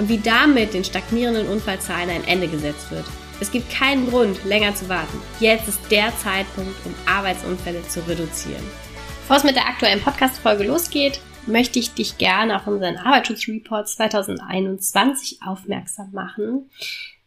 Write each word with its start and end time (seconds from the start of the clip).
und 0.00 0.08
wie 0.08 0.18
damit 0.18 0.72
den 0.72 0.82
stagnierenden 0.82 1.46
Unfallzahlen 1.46 2.08
ein 2.08 2.24
Ende 2.26 2.48
gesetzt 2.48 2.90
wird. 2.90 3.04
Es 3.38 3.52
gibt 3.52 3.70
keinen 3.70 4.08
Grund, 4.08 4.42
länger 4.46 4.74
zu 4.74 4.88
warten. 4.88 5.20
Jetzt 5.40 5.68
ist 5.68 5.80
der 5.90 6.16
Zeitpunkt, 6.16 6.74
um 6.86 6.94
Arbeitsunfälle 7.06 7.86
zu 7.86 8.00
reduzieren. 8.08 8.64
Bevor 9.22 9.36
es 9.36 9.44
mit 9.44 9.56
der 9.56 9.66
aktuellen 9.66 10.00
Podcast-Folge 10.00 10.64
losgeht, 10.64 11.20
möchte 11.46 11.78
ich 11.78 11.92
dich 11.92 12.16
gerne 12.16 12.56
auf 12.56 12.66
unseren 12.66 12.96
Arbeitsschutzreport 12.96 13.88
2021 13.88 15.40
aufmerksam 15.46 16.12
machen. 16.12 16.70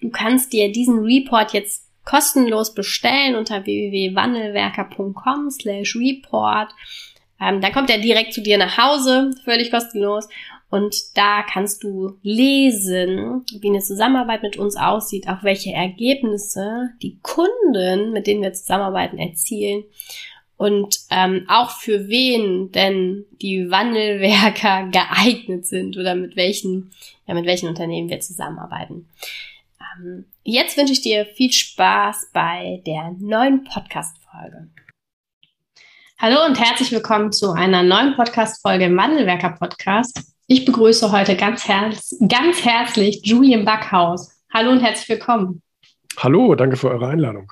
Du 0.02 0.10
kannst 0.10 0.52
dir 0.52 0.72
diesen 0.72 1.00
Report 1.00 1.54
jetzt 1.54 1.88
kostenlos 2.06 2.74
bestellen 2.74 3.36
unter 3.36 3.66
www.wandelwerker.com 3.66 5.52
slash 5.52 5.96
report. 5.96 6.74
Ähm, 7.40 7.62
dann 7.62 7.72
kommt 7.72 7.90
er 7.90 8.00
direkt 8.00 8.34
zu 8.34 8.42
dir 8.42 8.58
nach 8.58 8.78
Hause, 8.78 9.32
völlig 9.44 9.72
kostenlos. 9.72 10.28
Und 10.74 11.16
da 11.16 11.44
kannst 11.44 11.84
du 11.84 12.18
lesen, 12.24 13.46
wie 13.60 13.70
eine 13.70 13.82
Zusammenarbeit 13.82 14.42
mit 14.42 14.58
uns 14.58 14.76
aussieht, 14.76 15.28
auch 15.28 15.44
welche 15.44 15.72
Ergebnisse 15.72 16.90
die 17.04 17.20
Kunden, 17.22 18.12
mit 18.12 18.26
denen 18.26 18.42
wir 18.42 18.54
zusammenarbeiten, 18.54 19.20
erzielen 19.20 19.84
und 20.58 20.98
ähm, 21.12 21.46
auch 21.48 21.70
für 21.70 22.08
wen 22.08 22.72
denn 22.72 23.24
die 23.40 23.70
Wandelwerker 23.70 24.88
geeignet 24.92 25.68
sind 25.68 25.96
oder 25.96 26.16
mit 26.16 26.36
welchen, 26.36 26.90
ja, 27.28 27.36
mit 27.36 27.46
welchen 27.46 27.70
Unternehmen 27.70 28.10
wir 28.10 28.22
zusammenarbeiten. 28.22 29.08
Ähm, 29.80 30.26
jetzt 30.44 30.76
wünsche 30.76 30.94
ich 30.94 31.02
dir 31.02 31.28
viel 31.28 31.52
Spaß 31.52 32.32
bei 32.34 32.82
der 32.88 33.14
neuen 33.20 33.64
Podcast-Folge. 33.64 34.70
Hallo 36.18 36.44
und 36.48 36.60
herzlich 36.60 36.92
willkommen 36.92 37.32
zu 37.32 37.52
einer 37.52 37.84
neuen 37.84 38.16
Podcast-Folge 38.16 38.86
im 38.86 38.98
Wandelwerker 38.98 39.52
Podcast. 39.52 40.33
Ich 40.48 40.66
begrüße 40.66 41.10
heute 41.14 41.38
ganz, 41.38 41.70
herz 41.70 42.18
ganz 42.28 42.66
herzlich 42.66 43.22
Julian 43.24 43.64
Backhaus. 43.64 44.30
Hallo 44.54 44.72
und 44.72 44.82
herzlich 44.82 45.08
willkommen. 45.08 45.62
Hallo, 46.18 46.54
danke 46.56 46.76
für 46.76 46.90
eure 46.90 47.08
Einladung. 47.08 47.50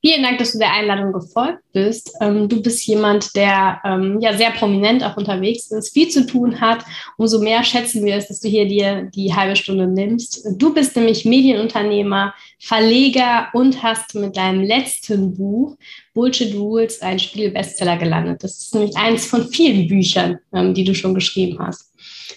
Vielen 0.00 0.22
Dank, 0.22 0.38
dass 0.38 0.52
du 0.52 0.58
der 0.58 0.72
Einladung 0.72 1.12
gefolgt 1.12 1.58
bist. 1.72 2.12
Ähm, 2.20 2.48
du 2.48 2.62
bist 2.62 2.86
jemand, 2.86 3.34
der 3.34 3.80
ähm, 3.84 4.20
ja 4.20 4.36
sehr 4.36 4.52
prominent 4.52 5.02
auch 5.02 5.16
unterwegs 5.16 5.72
ist, 5.72 5.92
viel 5.92 6.08
zu 6.08 6.24
tun 6.24 6.60
hat. 6.60 6.84
Umso 7.16 7.40
mehr 7.40 7.64
schätzen 7.64 8.04
wir 8.04 8.14
es, 8.14 8.28
dass 8.28 8.38
du 8.38 8.48
hier 8.48 8.68
dir 8.68 9.10
die 9.12 9.34
halbe 9.34 9.56
Stunde 9.56 9.88
nimmst. 9.88 10.46
Du 10.56 10.72
bist 10.72 10.94
nämlich 10.94 11.24
Medienunternehmer, 11.24 12.32
Verleger 12.60 13.48
und 13.54 13.82
hast 13.82 14.14
mit 14.14 14.36
deinem 14.36 14.62
letzten 14.62 15.34
Buch 15.34 15.76
Bullshit 16.14 16.54
Rules 16.54 17.02
ein 17.02 17.18
Spiegel-Bestseller 17.18 17.96
gelandet. 17.96 18.44
Das 18.44 18.56
ist 18.56 18.74
nämlich 18.76 18.96
eines 18.96 19.26
von 19.26 19.48
vielen 19.48 19.88
Büchern, 19.88 20.38
ähm, 20.54 20.74
die 20.74 20.84
du 20.84 20.94
schon 20.94 21.14
geschrieben 21.14 21.58
hast. 21.58 21.87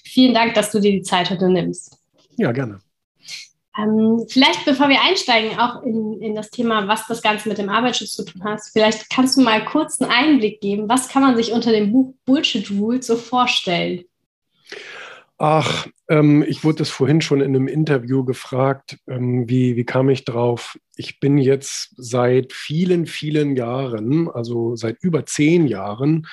Vielen 0.03 0.33
Dank, 0.33 0.53
dass 0.53 0.71
du 0.71 0.79
dir 0.79 0.91
die 0.91 1.01
Zeit 1.01 1.29
heute 1.29 1.49
nimmst. 1.49 1.97
Ja, 2.37 2.51
gerne. 2.51 2.79
Ähm, 3.77 4.25
vielleicht, 4.27 4.65
bevor 4.65 4.89
wir 4.89 5.01
einsteigen, 5.01 5.57
auch 5.57 5.83
in, 5.83 6.21
in 6.21 6.35
das 6.35 6.49
Thema, 6.49 6.87
was 6.87 7.07
das 7.07 7.21
Ganze 7.21 7.47
mit 7.47 7.57
dem 7.57 7.69
Arbeitsschutz 7.69 8.13
zu 8.13 8.25
tun 8.25 8.43
hat, 8.43 8.59
vielleicht 8.73 9.09
kannst 9.09 9.37
du 9.37 9.41
mal 9.41 9.63
kurz 9.63 10.01
einen 10.01 10.11
Einblick 10.11 10.59
geben, 10.59 10.89
was 10.89 11.07
kann 11.07 11.21
man 11.21 11.37
sich 11.37 11.53
unter 11.53 11.71
dem 11.71 11.91
Buch 11.91 12.13
Bullshit 12.25 12.69
Rules 12.69 13.07
so 13.07 13.15
vorstellen? 13.15 14.03
Ach, 15.37 15.87
ähm, 16.07 16.43
ich 16.47 16.63
wurde 16.63 16.79
das 16.79 16.89
vorhin 16.89 17.21
schon 17.21 17.41
in 17.41 17.55
einem 17.55 17.67
Interview 17.67 18.23
gefragt, 18.23 18.99
ähm, 19.07 19.49
wie, 19.49 19.75
wie 19.75 19.85
kam 19.85 20.09
ich 20.09 20.25
drauf? 20.25 20.77
Ich 20.95 21.19
bin 21.19 21.37
jetzt 21.37 21.95
seit 21.97 22.53
vielen, 22.53 23.07
vielen 23.07 23.55
Jahren, 23.55 24.29
also 24.29 24.75
seit 24.75 24.97
über 25.01 25.25
zehn 25.25 25.65
Jahren, 25.65 26.27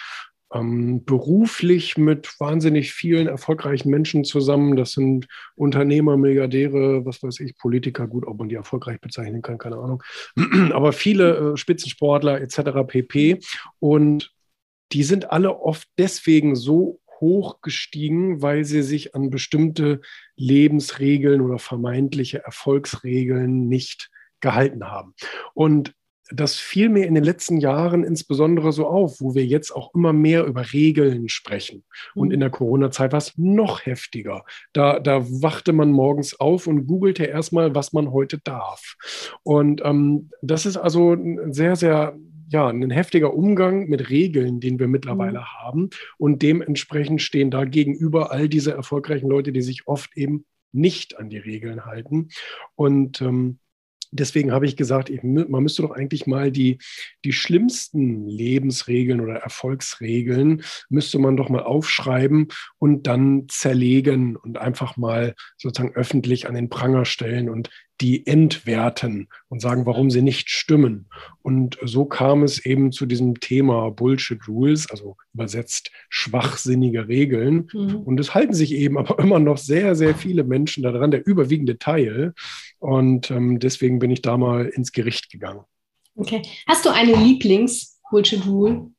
ähm, 0.53 1.05
beruflich 1.05 1.99
mit 1.99 2.41
wahnsinnig 2.41 2.93
vielen 2.93 3.27
erfolgreichen 3.27 3.91
Menschen 3.91 4.25
zusammen. 4.25 4.77
Das 4.77 4.93
sind 4.93 5.27
Unternehmer, 5.57 6.17
Milliardäre, 6.17 7.05
was 7.05 7.23
weiß 7.23 7.41
ich, 7.41 7.57
Politiker, 7.59 8.07
gut, 8.07 8.27
ob 8.27 8.39
man 8.39 8.49
die 8.49 8.55
erfolgreich 8.55 9.01
bezeichnen 9.01 9.43
kann, 9.43 9.59
keine 9.59 9.77
Ahnung. 9.77 10.03
Aber 10.73 10.93
viele 10.93 11.53
äh, 11.53 11.57
Spitzensportler 11.57 12.41
etc. 12.41 12.61
pp. 12.87 13.41
Und 13.79 14.33
die 14.93 15.03
sind 15.03 15.31
alle 15.31 15.61
oft 15.61 15.89
deswegen 15.99 16.57
so 16.57 17.01
hoch 17.21 17.61
gestiegen, 17.61 18.43
weil 18.43 18.65
sie 18.65 18.83
sich 18.83 19.15
an 19.15 19.31
bestimmte 19.31 20.01
Lebensregeln 20.37 21.41
oder 21.41 21.59
vermeintliche 21.59 22.45
Erfolgsregeln 22.45 23.69
nicht 23.69 24.11
gehalten 24.41 24.85
haben. 24.85 25.15
Und 25.53 25.95
das 26.31 26.57
fiel 26.57 26.89
mir 26.89 27.07
in 27.07 27.15
den 27.15 27.25
letzten 27.25 27.59
Jahren 27.59 28.05
insbesondere 28.05 28.73
so 28.73 28.87
auf, 28.87 29.21
wo 29.21 29.35
wir 29.35 29.47
jetzt 29.47 29.71
auch 29.71 29.95
immer 29.95 30.13
mehr 30.13 30.45
über 30.45 30.73
Regeln 30.73 31.29
sprechen. 31.29 31.85
Und 32.15 32.29
mhm. 32.29 32.35
in 32.35 32.41
der 32.41 32.51
Corona-Zeit 32.51 33.13
war 33.13 33.19
es 33.19 33.37
noch 33.37 33.87
heftiger. 33.87 34.45
Da, 34.73 35.01
da 35.01 35.25
wachte 35.25 35.73
man 35.73 35.91
morgens 35.91 36.39
auf 36.39 36.67
und 36.67 36.87
googelte 36.87 37.25
erstmal, 37.25 37.75
was 37.75 37.93
man 37.93 38.13
heute 38.13 38.39
darf. 38.39 38.97
Und 39.43 39.81
ähm, 39.85 40.31
das 40.43 40.67
ist 40.67 40.77
also 40.77 41.13
ein 41.13 41.53
sehr, 41.53 41.77
sehr 41.77 42.17
ja, 42.51 42.67
ein 42.69 42.91
heftiger 42.91 43.35
Umgang 43.35 43.89
mit 43.89 44.09
Regeln, 44.09 44.59
den 44.61 44.79
wir 44.79 44.89
mittlerweile 44.89 45.41
mhm. 45.41 45.45
haben. 45.45 45.91
Und 46.17 46.43
dementsprechend 46.43 47.21
stehen 47.21 47.51
da 47.51 47.65
gegenüber 47.65 48.33
all 48.33 48.49
diese 48.49 48.73
erfolgreichen 48.73 49.29
Leute, 49.29 49.53
die 49.53 49.61
sich 49.61 49.87
oft 49.87 50.17
eben 50.17 50.45
nicht 50.73 51.19
an 51.19 51.29
die 51.29 51.39
Regeln 51.39 51.85
halten. 51.85 52.29
Und 52.75 53.21
ähm, 53.21 53.59
deswegen 54.11 54.53
habe 54.53 54.67
ich 54.67 54.77
gesagt, 54.77 55.11
man 55.23 55.63
müsste 55.63 55.83
doch 55.83 55.91
eigentlich 55.91 56.27
mal 56.27 56.51
die, 56.51 56.79
die 57.25 57.33
schlimmsten 57.33 58.27
Lebensregeln 58.27 59.21
oder 59.21 59.37
Erfolgsregeln, 59.37 60.63
müsste 60.89 61.19
man 61.19 61.37
doch 61.37 61.49
mal 61.49 61.63
aufschreiben 61.63 62.49
und 62.79 63.07
dann 63.07 63.47
zerlegen 63.49 64.37
und 64.37 64.59
einfach 64.59 64.97
mal 64.97 65.35
sozusagen 65.57 65.95
öffentlich 65.95 66.49
an 66.49 66.55
den 66.55 66.69
Pranger 66.69 67.05
stellen 67.05 67.49
und 67.49 67.71
die 68.01 68.27
entwerten 68.27 69.29
und 69.49 69.61
sagen, 69.61 69.87
warum 69.87 70.11
sie 70.11 70.23
nicht 70.23 70.51
stimmen. 70.51 71.07
Und 71.43 71.79
so 71.83 72.05
kam 72.05 72.43
es 72.43 72.65
eben 72.65 72.93
zu 72.93 73.07
diesem 73.07 73.41
Thema 73.41 73.91
Bullshit 73.91 74.47
Rules, 74.47 74.91
also 74.91 75.17
übersetzt 75.35 75.91
schwachsinnige 76.09 77.09
Regeln. 77.09 77.69
Mhm. 77.73 77.97
Und 77.97 78.21
es 78.21 78.35
halten 78.35 78.55
sich 78.55 78.73
eben 78.73 78.99
aber 78.99 79.19
immer 79.23 79.39
noch 79.39 79.59
sehr, 79.59 79.95
sehr 79.95 80.15
viele 80.15 80.45
Menschen 80.45 80.83
daran, 80.83 81.11
der 81.11 81.27
überwiegende 81.27 81.79
Teil. 81.79 82.35
Und 82.79 83.31
ähm, 83.31 83.59
deswegen 83.59 83.99
bin 83.99 84.11
ich 84.11 84.23
da 84.23 84.37
mal 84.37 84.67
ins 84.67 84.93
Gericht 84.93 85.31
gegangen. 85.31 85.63
Okay. 86.15 86.43
Hast 86.67 86.85
du 86.85 86.91
eine 86.91 87.15
Lieblings-Bullshit-Rule? 87.15 88.91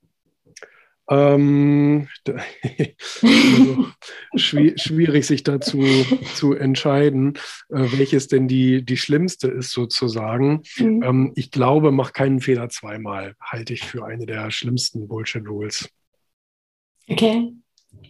Ähm, 1.09 2.07
also 3.21 3.85
schwierig, 4.35 5.25
sich 5.25 5.43
dazu 5.43 5.81
zu 6.35 6.53
entscheiden, 6.53 7.33
äh, 7.69 7.85
welches 7.97 8.27
denn 8.27 8.47
die, 8.47 8.85
die 8.85 8.97
schlimmste 8.97 9.47
ist, 9.47 9.71
sozusagen. 9.71 10.61
Mhm. 10.77 11.03
Ähm, 11.03 11.31
ich 11.35 11.49
glaube, 11.49 11.91
mach 11.91 12.13
keinen 12.13 12.41
Fehler 12.41 12.69
zweimal, 12.69 13.33
halte 13.41 13.73
ich 13.73 13.83
für 13.83 14.05
eine 14.05 14.25
der 14.27 14.51
schlimmsten 14.51 15.07
Bullshit-Rules. 15.07 15.89
Okay. 17.09 17.53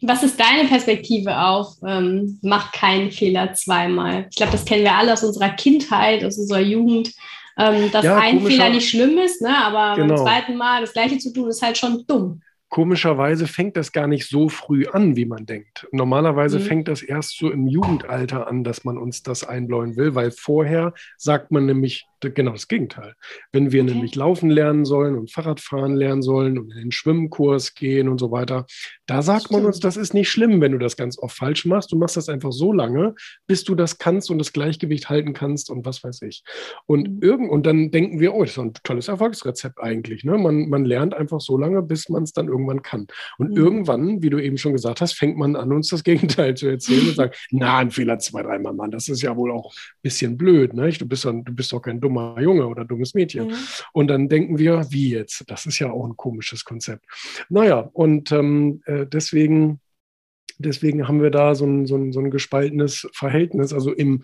Was 0.02 0.24
ist 0.24 0.38
deine 0.38 0.68
Perspektive 0.68 1.40
auf 1.40 1.76
ähm, 1.86 2.38
mach 2.42 2.74
keinen 2.74 3.12
Fehler 3.12 3.54
zweimal? 3.54 4.28
Ich 4.30 4.36
glaube, 4.36 4.52
das 4.52 4.66
kennen 4.66 4.84
wir 4.84 4.96
alle 4.96 5.14
aus 5.14 5.24
unserer 5.24 5.50
Kindheit, 5.52 6.24
aus 6.26 6.38
unserer 6.38 6.60
Jugend. 6.60 7.14
Ähm, 7.58 7.92
dass 7.92 8.06
ja, 8.06 8.18
ein 8.18 8.42
Fehler 8.42 8.70
nicht 8.70 8.90
schlimm 8.90 9.18
ist, 9.18 9.42
ne? 9.42 9.54
aber 9.58 10.02
genau. 10.02 10.16
beim 10.16 10.26
zweiten 10.26 10.56
Mal 10.56 10.80
das 10.80 10.94
Gleiche 10.94 11.18
zu 11.18 11.34
tun, 11.34 11.50
ist 11.50 11.62
halt 11.62 11.78
schon 11.78 12.06
dumm. 12.08 12.42
Komischerweise 12.70 13.48
fängt 13.48 13.76
das 13.78 13.92
gar 13.92 14.08
nicht 14.08 14.30
so 14.30 14.48
früh 14.48 14.86
an, 14.86 15.16
wie 15.16 15.26
man 15.26 15.46
denkt. 15.46 15.88
Normalerweise 15.92 16.60
mhm. 16.60 16.64
fängt 16.64 16.88
das 16.88 17.02
erst 17.02 17.38
so 17.38 17.50
im 17.50 17.68
Jugendalter 17.68 18.48
an, 18.48 18.64
dass 18.64 18.84
man 18.84 18.98
uns 18.98 19.24
das 19.24 19.44
einbläuen 19.44 19.98
will, 19.98 20.14
weil 20.14 20.32
vorher 20.32 20.94
sagt 21.18 21.52
man 21.52 21.66
nämlich, 21.66 22.08
genau 22.22 22.52
das 22.52 22.68
Gegenteil. 22.68 23.16
Wenn 23.52 23.72
wir 23.72 23.84
okay. 23.84 23.94
nämlich 23.94 24.16
laufen 24.16 24.50
lernen 24.50 24.86
sollen 24.86 25.18
und 25.18 25.32
Fahrradfahren 25.32 25.96
lernen 25.96 26.22
sollen 26.22 26.58
und 26.60 26.72
in 26.72 26.78
den 26.78 26.92
Schwimmkurs 26.92 27.74
gehen 27.74 28.10
und 28.10 28.20
so 28.20 28.32
weiter, 28.32 28.66
da 29.06 29.22
sagt 29.22 29.46
Stimmt. 29.46 29.62
man 29.62 29.66
uns, 29.68 29.80
das 29.80 29.98
ist 29.98 30.14
nicht 30.14 30.30
schlimm, 30.30 30.62
wenn 30.62 30.74
du 30.74 30.78
das 30.78 30.98
ganz 30.98 31.18
oft 31.18 31.36
falsch 31.36 31.66
machst. 31.66 31.92
Du 31.92 31.98
machst 31.98 32.18
das 32.18 32.30
einfach 32.30 32.52
so 32.52 32.74
lange, 32.74 33.16
bis 33.48 33.64
du 33.64 33.76
das 33.76 33.98
kannst 33.98 34.30
und 34.30 34.38
das 34.38 34.54
Gleichgewicht 34.54 35.10
halten 35.10 35.34
kannst 35.34 35.70
und 35.70 35.86
was 35.86 36.04
weiß 36.04 36.22
ich. 36.24 36.44
Und, 36.86 37.10
mhm. 37.10 37.20
irgend, 37.22 37.50
und 37.52 37.66
dann 37.66 37.92
denken 37.92 38.20
wir, 38.20 38.34
oh, 38.34 38.42
das 38.44 38.52
ist 38.52 38.60
ein 38.60 38.74
tolles 38.84 39.08
Erfolgsrezept 39.08 39.80
eigentlich. 39.80 40.24
Ne? 40.24 40.38
Man, 40.38 40.70
man 40.70 40.86
lernt 40.86 41.14
einfach 41.14 41.40
so 41.40 41.58
lange, 41.58 41.82
bis 41.82 42.10
man 42.10 42.24
es 42.24 42.34
dann 42.34 42.48
irgendwann 42.60 42.82
kann. 42.82 43.08
Und 43.38 43.52
mhm. 43.52 43.58
irgendwann, 43.58 44.22
wie 44.22 44.30
du 44.30 44.40
eben 44.40 44.58
schon 44.58 44.74
gesagt 44.74 45.02
hast, 45.02 45.14
fängt 45.14 45.38
man 45.38 45.56
an, 45.56 45.72
uns 45.72 45.90
das 45.90 46.04
Gegenteil 46.10 46.56
zu 46.56 46.68
erzählen 46.68 47.08
und 47.08 47.16
sagt, 47.16 47.38
na, 47.52 47.78
ein 47.78 47.92
Fehler 47.92 48.20
zwei, 48.20 48.44
dreimal, 48.44 48.74
Mann, 48.74 48.92
das 48.92 49.08
ist 49.08 49.22
ja 49.22 49.36
wohl 49.36 49.52
auch 49.52 49.74
ein 49.74 50.02
bisschen 50.02 50.38
blöd, 50.38 50.74
ne? 50.74 50.90
Du 50.90 51.08
bist, 51.08 51.26
doch, 51.26 51.34
du 51.34 51.54
bist 51.54 51.72
doch 51.72 51.82
kein 51.82 52.02
dummer 52.02 52.40
Junge 52.40 52.68
oder 52.68 52.86
dummes 52.86 53.14
Mädchen. 53.14 53.48
Mhm. 53.48 53.54
Und 53.94 54.08
dann 54.08 54.30
denken 54.30 54.58
wir, 54.58 54.86
wie 54.90 55.12
jetzt? 55.12 55.44
Das 55.48 55.66
ist 55.66 55.80
ja 55.80 55.92
auch 55.92 56.06
ein 56.06 56.18
komisches 56.18 56.66
Konzept. 56.66 57.06
Naja, 57.50 57.90
und 57.94 58.32
ähm, 58.32 58.82
äh, 58.86 59.06
deswegen 59.06 59.80
deswegen 60.60 61.08
haben 61.08 61.22
wir 61.22 61.32
da 61.32 61.56
so 61.56 61.66
ein, 61.66 61.88
so 61.88 61.96
ein, 61.96 62.12
so 62.12 62.20
ein 62.20 62.32
gespaltenes 62.32 63.08
Verhältnis. 63.14 63.74
Also 63.74 63.94
im, 63.94 64.24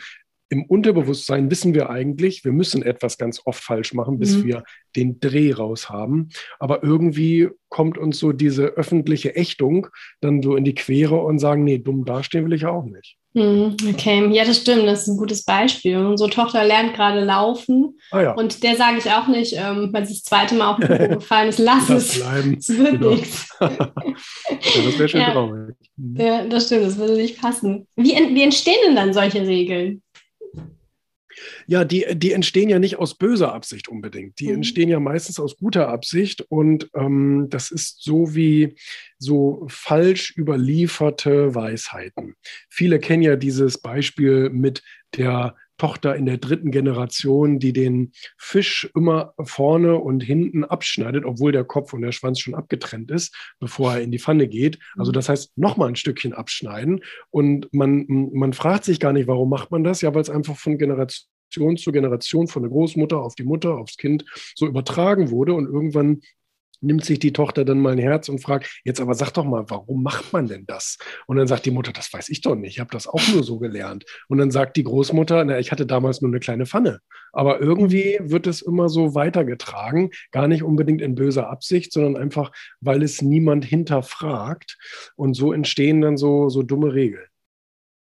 im 0.49 0.63
Unterbewusstsein 0.65 1.49
wissen 1.49 1.73
wir 1.73 1.89
eigentlich, 1.89 2.45
wir 2.45 2.51
müssen 2.51 2.83
etwas 2.83 3.17
ganz 3.17 3.41
oft 3.45 3.63
falsch 3.63 3.93
machen, 3.93 4.19
bis 4.19 4.37
mhm. 4.37 4.45
wir 4.45 4.63
den 4.95 5.19
Dreh 5.19 5.51
raus 5.51 5.89
haben. 5.89 6.29
Aber 6.59 6.83
irgendwie 6.83 7.49
kommt 7.69 7.97
uns 7.97 8.19
so 8.19 8.31
diese 8.31 8.65
öffentliche 8.65 9.35
Ächtung 9.35 9.87
dann 10.21 10.41
so 10.41 10.55
in 10.55 10.63
die 10.63 10.75
Quere 10.75 11.21
und 11.21 11.39
sagen, 11.39 11.63
nee, 11.63 11.79
dumm 11.79 12.05
dastehen 12.05 12.45
will 12.45 12.53
ich 12.53 12.65
auch 12.65 12.85
nicht. 12.85 13.17
Mhm, 13.33 13.75
okay, 13.89 14.29
ja, 14.31 14.45
das 14.45 14.61
stimmt. 14.61 14.87
Das 14.87 15.01
ist 15.01 15.07
ein 15.09 15.17
gutes 15.17 15.43
Beispiel. 15.43 15.97
Unsere 15.97 16.29
Tochter 16.29 16.63
lernt 16.63 16.93
gerade 16.93 17.19
laufen. 17.19 17.99
Ah, 18.11 18.21
ja. 18.21 18.33
Und 18.33 18.63
der 18.63 18.77
sage 18.77 18.99
ich 18.99 19.11
auch 19.11 19.27
nicht, 19.27 19.53
ähm, 19.57 19.89
weil 19.91 20.05
sie 20.05 20.13
das 20.13 20.23
zweite 20.23 20.55
Mal 20.55 20.71
auf 20.71 20.79
den 20.79 20.87
Boden 20.87 21.13
gefallen 21.19 21.49
ist, 21.49 21.59
lass 21.59 21.89
es. 21.89 22.19
Bleiben. 22.19 22.55
Es 22.57 22.69
wird 22.69 22.91
genau. 22.91 23.09
nichts. 23.09 23.49
ja, 23.59 23.67
das 23.67 24.99
wäre 24.99 25.09
schön 25.09 25.21
ja. 25.21 25.31
traurig. 25.31 25.75
Mhm. 25.97 26.15
Ja, 26.15 26.45
das 26.45 26.67
stimmt. 26.67 26.85
Das 26.85 26.97
würde 26.97 27.15
nicht 27.15 27.41
passen. 27.41 27.87
Wie, 27.97 28.11
wie 28.11 28.43
entstehen 28.43 28.77
denn 28.85 28.95
dann 28.95 29.13
solche 29.13 29.45
Regeln? 29.45 30.01
Ja, 31.67 31.85
die, 31.85 32.05
die 32.13 32.31
entstehen 32.31 32.69
ja 32.69 32.79
nicht 32.79 32.97
aus 32.97 33.17
böser 33.17 33.53
Absicht 33.53 33.87
unbedingt. 33.87 34.39
Die 34.39 34.47
mhm. 34.47 34.55
entstehen 34.55 34.89
ja 34.89 34.99
meistens 34.99 35.39
aus 35.39 35.57
guter 35.57 35.89
Absicht. 35.89 36.41
Und 36.49 36.89
ähm, 36.95 37.47
das 37.49 37.71
ist 37.71 38.03
so 38.03 38.35
wie 38.35 38.75
so 39.17 39.65
falsch 39.69 40.35
überlieferte 40.37 41.55
Weisheiten. 41.55 42.35
Viele 42.69 42.99
kennen 42.99 43.23
ja 43.23 43.35
dieses 43.35 43.77
Beispiel 43.77 44.49
mit 44.49 44.83
der 45.15 45.55
Tochter 45.77 46.15
in 46.15 46.25
der 46.25 46.37
dritten 46.37 46.71
Generation, 46.71 47.59
die 47.59 47.73
den 47.73 48.11
Fisch 48.37 48.89
immer 48.95 49.33
vorne 49.43 49.95
und 49.95 50.21
hinten 50.21 50.63
abschneidet, 50.63 51.25
obwohl 51.25 51.51
der 51.51 51.63
Kopf 51.63 51.93
und 51.93 52.01
der 52.01 52.11
Schwanz 52.11 52.39
schon 52.39 52.55
abgetrennt 52.55 53.11
ist, 53.11 53.35
bevor 53.59 53.93
er 53.93 54.01
in 54.01 54.11
die 54.11 54.19
Pfanne 54.19 54.47
geht. 54.47 54.79
Also 54.97 55.11
mhm. 55.11 55.15
das 55.15 55.29
heißt, 55.29 55.57
nochmal 55.57 55.89
ein 55.89 55.95
Stückchen 55.95 56.33
abschneiden. 56.33 57.01
Und 57.29 57.73
man, 57.73 58.05
man 58.07 58.53
fragt 58.53 58.85
sich 58.85 58.99
gar 58.99 59.13
nicht, 59.13 59.27
warum 59.27 59.49
macht 59.49 59.71
man 59.71 59.83
das? 59.83 60.01
Ja, 60.01 60.13
weil 60.13 60.21
es 60.21 60.29
einfach 60.29 60.55
von 60.55 60.77
Generation 60.77 61.27
Generation 61.55 61.77
zu 61.77 61.91
Generation 61.91 62.47
von 62.47 62.63
der 62.63 62.71
Großmutter 62.71 63.21
auf 63.21 63.35
die 63.35 63.43
Mutter, 63.43 63.77
aufs 63.77 63.97
Kind 63.97 64.25
so 64.55 64.67
übertragen 64.67 65.31
wurde. 65.31 65.53
Und 65.53 65.67
irgendwann 65.67 66.21
nimmt 66.81 67.05
sich 67.05 67.19
die 67.19 67.33
Tochter 67.33 67.65
dann 67.65 67.79
mal 67.79 67.93
ein 67.93 67.99
Herz 67.99 68.29
und 68.29 68.39
fragt, 68.39 68.81
jetzt 68.83 69.01
aber 69.01 69.13
sag 69.13 69.31
doch 69.31 69.45
mal, 69.45 69.65
warum 69.67 70.03
macht 70.03 70.33
man 70.33 70.47
denn 70.47 70.65
das? 70.65 70.97
Und 71.27 71.37
dann 71.37 71.47
sagt 71.47 71.65
die 71.65 71.71
Mutter, 71.71 71.91
das 71.91 72.11
weiß 72.11 72.29
ich 72.29 72.41
doch 72.41 72.55
nicht, 72.55 72.73
ich 72.73 72.79
habe 72.79 72.91
das 72.91 73.07
auch 73.07 73.21
nur 73.33 73.43
so 73.43 73.59
gelernt. 73.59 74.05
Und 74.27 74.37
dann 74.37 74.51
sagt 74.51 74.77
die 74.77 74.83
Großmutter, 74.83 75.43
na, 75.45 75.59
ich 75.59 75.71
hatte 75.71 75.85
damals 75.85 76.21
nur 76.21 76.29
eine 76.29 76.39
kleine 76.39 76.65
Pfanne. 76.65 76.99
Aber 77.33 77.59
irgendwie 77.59 78.17
wird 78.21 78.47
es 78.47 78.61
immer 78.61 78.89
so 78.89 79.15
weitergetragen, 79.15 80.11
gar 80.31 80.47
nicht 80.47 80.63
unbedingt 80.63 81.01
in 81.01 81.15
böser 81.15 81.49
Absicht, 81.49 81.91
sondern 81.91 82.15
einfach, 82.21 82.51
weil 82.81 83.03
es 83.03 83.21
niemand 83.21 83.65
hinterfragt. 83.65 84.77
Und 85.15 85.33
so 85.33 85.53
entstehen 85.53 86.01
dann 86.01 86.17
so, 86.17 86.49
so 86.49 86.63
dumme 86.63 86.93
Regeln. 86.93 87.27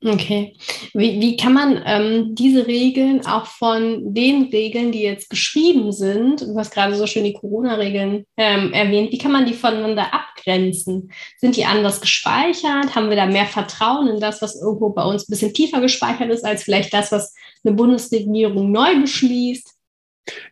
Okay. 0.04 0.56
Wie, 0.94 1.20
wie 1.20 1.36
kann 1.36 1.52
man 1.52 1.80
ähm, 1.86 2.34
diese 2.34 2.66
Regeln 2.66 3.24
auch 3.24 3.46
von 3.46 4.12
den 4.12 4.44
Regeln, 4.44 4.90
die 4.90 5.02
jetzt 5.02 5.30
geschrieben 5.30 5.92
sind, 5.92 6.40
du 6.40 6.58
hast 6.58 6.72
gerade 6.72 6.96
so 6.96 7.06
schön 7.06 7.22
die 7.22 7.34
Corona-Regeln 7.34 8.24
ähm, 8.36 8.72
erwähnt, 8.72 9.12
wie 9.12 9.18
kann 9.18 9.30
man 9.30 9.46
die 9.46 9.54
voneinander 9.54 10.12
abgrenzen? 10.12 11.12
Sind 11.38 11.56
die 11.56 11.64
anders 11.64 12.00
gespeichert? 12.00 12.96
Haben 12.96 13.10
wir 13.10 13.16
da 13.16 13.26
mehr 13.26 13.46
Vertrauen 13.46 14.08
in 14.08 14.18
das, 14.18 14.42
was 14.42 14.60
irgendwo 14.60 14.90
bei 14.90 15.04
uns 15.04 15.22
ein 15.22 15.30
bisschen 15.30 15.54
tiefer 15.54 15.80
gespeichert 15.80 16.30
ist, 16.30 16.44
als 16.44 16.64
vielleicht 16.64 16.92
das, 16.92 17.12
was 17.12 17.32
eine 17.64 17.74
Bundesregierung 17.74 18.72
neu 18.72 19.00
beschließt? 19.02 19.71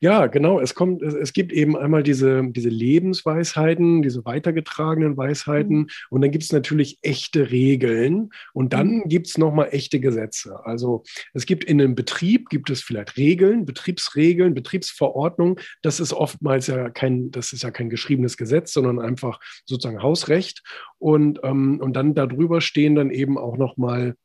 Ja, 0.01 0.27
genau. 0.27 0.61
Es 0.61 0.75
kommt, 0.75 1.03
es, 1.03 1.15
es, 1.15 1.33
gibt 1.33 1.53
eben 1.53 1.77
einmal 1.77 2.03
diese, 2.03 2.43
diese 2.49 2.69
Lebensweisheiten, 2.69 4.03
diese 4.03 4.25
weitergetragenen 4.25 5.17
Weisheiten 5.17 5.77
mhm. 5.77 5.89
und 6.11 6.23
dann 6.23 6.33
gibt 6.33 6.43
es 6.43 6.53
natürlich 6.53 6.99
echte 7.03 7.51
Regeln 7.51 8.31
und 8.53 8.73
dann 8.73 8.99
mhm. 8.99 9.09
gibt 9.09 9.29
es 9.29 9.39
nochmal 9.39 9.69
echte 9.71 10.01
Gesetze. 10.01 10.59
Also 10.65 11.05
es 11.35 11.47
gibt 11.47 11.65
in 11.65 11.81
einem 11.81 11.95
Betrieb, 11.95 12.49
gibt 12.49 12.69
es 12.71 12.83
vielleicht 12.83 13.17
Regeln, 13.17 13.65
Betriebsregeln, 13.65 14.55
Betriebsverordnungen. 14.55 15.57
Das 15.83 16.01
ist 16.01 16.13
oftmals 16.13 16.67
ja 16.67 16.91
kein, 16.91 17.31
das 17.31 17.53
ist 17.53 17.63
ja 17.63 17.71
kein 17.71 17.91
geschriebenes 17.91 18.37
Gesetz, 18.37 18.73
sondern 18.73 18.99
einfach 18.99 19.39
sozusagen 19.67 20.03
Hausrecht. 20.03 20.63
Und, 20.99 21.41
ähm, 21.45 21.81
und 21.81 21.95
dann 21.95 22.15
darüber 22.15 22.61
stehen 22.61 22.97
dann 22.97 23.11
eben 23.11 23.39
auch 23.39 23.57
nochmal 23.57 24.17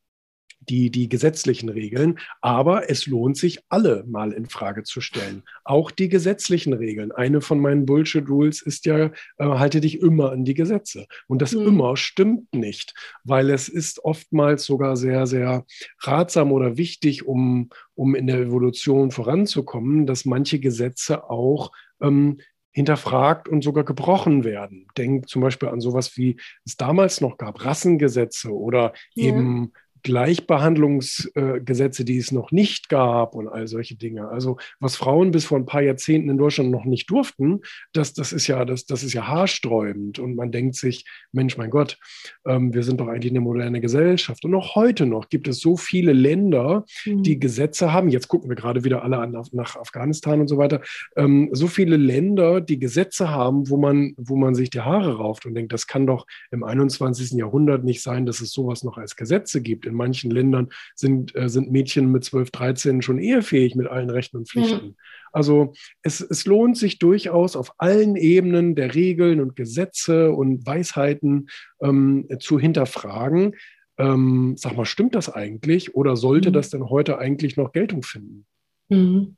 die, 0.68 0.90
die 0.90 1.08
gesetzlichen 1.08 1.68
Regeln, 1.68 2.18
aber 2.40 2.90
es 2.90 3.06
lohnt 3.06 3.36
sich, 3.36 3.60
alle 3.68 4.04
mal 4.06 4.32
in 4.32 4.46
Frage 4.46 4.82
zu 4.82 5.00
stellen. 5.00 5.42
Auch 5.64 5.90
die 5.90 6.08
gesetzlichen 6.08 6.72
Regeln. 6.72 7.12
Eine 7.12 7.40
von 7.40 7.60
meinen 7.60 7.86
Bullshit-Rules 7.86 8.62
ist 8.62 8.86
ja, 8.86 9.06
äh, 9.06 9.10
halte 9.38 9.80
dich 9.80 10.00
immer 10.00 10.32
an 10.32 10.44
die 10.44 10.54
Gesetze. 10.54 11.06
Und 11.26 11.42
das 11.42 11.52
mhm. 11.52 11.66
immer 11.66 11.96
stimmt 11.96 12.54
nicht, 12.54 12.94
weil 13.24 13.50
es 13.50 13.68
ist 13.68 14.04
oftmals 14.04 14.64
sogar 14.64 14.96
sehr, 14.96 15.26
sehr 15.26 15.64
ratsam 16.00 16.52
oder 16.52 16.76
wichtig, 16.76 17.26
um, 17.26 17.70
um 17.94 18.14
in 18.14 18.26
der 18.26 18.40
Evolution 18.40 19.10
voranzukommen, 19.10 20.06
dass 20.06 20.24
manche 20.24 20.58
Gesetze 20.58 21.30
auch 21.30 21.72
ähm, 22.00 22.38
hinterfragt 22.76 23.48
und 23.48 23.64
sogar 23.64 23.84
gebrochen 23.84 24.44
werden. 24.44 24.86
Denk 24.98 25.30
zum 25.30 25.40
Beispiel 25.40 25.70
an 25.70 25.80
sowas 25.80 26.18
wie 26.18 26.36
es 26.66 26.76
damals 26.76 27.22
noch 27.22 27.38
gab, 27.38 27.64
Rassengesetze 27.64 28.52
oder 28.52 28.92
ja. 29.14 29.28
eben 29.28 29.72
Gleichbehandlungsgesetze, 30.06 32.04
die 32.04 32.16
es 32.16 32.30
noch 32.30 32.52
nicht 32.52 32.88
gab 32.88 33.34
und 33.34 33.48
all 33.48 33.66
solche 33.66 33.96
Dinge. 33.96 34.28
Also 34.28 34.56
was 34.78 34.94
Frauen 34.94 35.32
bis 35.32 35.46
vor 35.46 35.58
ein 35.58 35.66
paar 35.66 35.82
Jahrzehnten 35.82 36.30
in 36.30 36.38
Deutschland 36.38 36.70
noch 36.70 36.84
nicht 36.84 37.10
durften, 37.10 37.62
das, 37.92 38.12
das, 38.12 38.32
ist, 38.32 38.46
ja, 38.46 38.64
das, 38.64 38.86
das 38.86 39.02
ist 39.02 39.14
ja 39.14 39.26
haarsträubend. 39.26 40.20
Und 40.20 40.36
man 40.36 40.52
denkt 40.52 40.76
sich, 40.76 41.06
Mensch, 41.32 41.56
mein 41.56 41.70
Gott, 41.70 41.98
ähm, 42.46 42.72
wir 42.72 42.84
sind 42.84 43.00
doch 43.00 43.08
eigentlich 43.08 43.32
eine 43.32 43.40
moderne 43.40 43.80
Gesellschaft. 43.80 44.44
Und 44.44 44.54
auch 44.54 44.76
heute 44.76 45.06
noch 45.06 45.28
gibt 45.28 45.48
es 45.48 45.58
so 45.58 45.76
viele 45.76 46.12
Länder, 46.12 46.84
mhm. 47.04 47.24
die 47.24 47.40
Gesetze 47.40 47.92
haben. 47.92 48.08
Jetzt 48.08 48.28
gucken 48.28 48.48
wir 48.48 48.54
gerade 48.54 48.84
wieder 48.84 49.02
alle 49.02 49.18
an, 49.18 49.36
nach 49.50 49.74
Afghanistan 49.74 50.40
und 50.40 50.46
so 50.46 50.56
weiter. 50.56 50.82
Ähm, 51.16 51.48
so 51.50 51.66
viele 51.66 51.96
Länder, 51.96 52.60
die 52.60 52.78
Gesetze 52.78 53.30
haben, 53.30 53.68
wo 53.68 53.76
man, 53.76 54.14
wo 54.16 54.36
man 54.36 54.54
sich 54.54 54.70
die 54.70 54.82
Haare 54.82 55.16
rauft 55.16 55.46
und 55.46 55.54
denkt, 55.56 55.72
das 55.72 55.88
kann 55.88 56.06
doch 56.06 56.28
im 56.52 56.62
21. 56.62 57.32
Jahrhundert 57.32 57.82
nicht 57.82 58.04
sein, 58.04 58.24
dass 58.24 58.40
es 58.40 58.52
sowas 58.52 58.84
noch 58.84 58.98
als 58.98 59.16
Gesetze 59.16 59.60
gibt. 59.60 59.84
In 59.84 59.95
manchen 59.96 60.30
Ländern 60.30 60.68
sind, 60.94 61.34
äh, 61.34 61.48
sind 61.48 61.70
Mädchen 61.70 62.10
mit 62.12 62.24
12, 62.24 62.50
13 62.50 63.02
schon 63.02 63.18
ehefähig 63.18 63.74
mit 63.74 63.86
allen 63.86 64.10
Rechten 64.10 64.36
und 64.38 64.48
Pflichten. 64.48 64.88
Mhm. 64.88 64.96
Also 65.32 65.74
es, 66.02 66.20
es 66.20 66.46
lohnt 66.46 66.78
sich 66.78 66.98
durchaus 66.98 67.56
auf 67.56 67.72
allen 67.78 68.16
Ebenen 68.16 68.74
der 68.74 68.94
Regeln 68.94 69.40
und 69.40 69.56
Gesetze 69.56 70.32
und 70.32 70.64
Weisheiten 70.66 71.48
ähm, 71.82 72.26
zu 72.40 72.58
hinterfragen. 72.58 73.54
Ähm, 73.98 74.54
sag 74.56 74.76
mal, 74.76 74.84
stimmt 74.84 75.14
das 75.14 75.32
eigentlich 75.32 75.94
oder 75.94 76.16
sollte 76.16 76.50
mhm. 76.50 76.54
das 76.54 76.70
denn 76.70 76.88
heute 76.88 77.18
eigentlich 77.18 77.56
noch 77.56 77.72
Geltung 77.72 78.02
finden? 78.02 78.46
Mhm. 78.88 79.36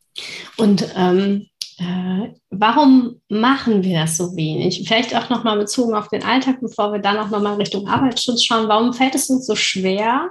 Und 0.56 0.92
ähm, 0.96 1.46
äh, 1.78 2.32
warum 2.50 3.20
machen 3.28 3.84
wir 3.84 4.00
das 4.00 4.16
so 4.16 4.34
wenig? 4.36 4.84
Vielleicht 4.86 5.14
auch 5.14 5.30
nochmal 5.30 5.58
bezogen 5.58 5.94
auf 5.94 6.08
den 6.08 6.24
Alltag, 6.24 6.60
bevor 6.60 6.92
wir 6.92 6.98
dann 6.98 7.18
auch 7.18 7.30
nochmal 7.30 7.54
Richtung 7.54 7.86
Arbeitsschutz 7.86 8.42
schauen. 8.42 8.68
Warum 8.68 8.92
fällt 8.92 9.14
es 9.14 9.30
uns 9.30 9.46
so 9.46 9.54
schwer, 9.54 10.28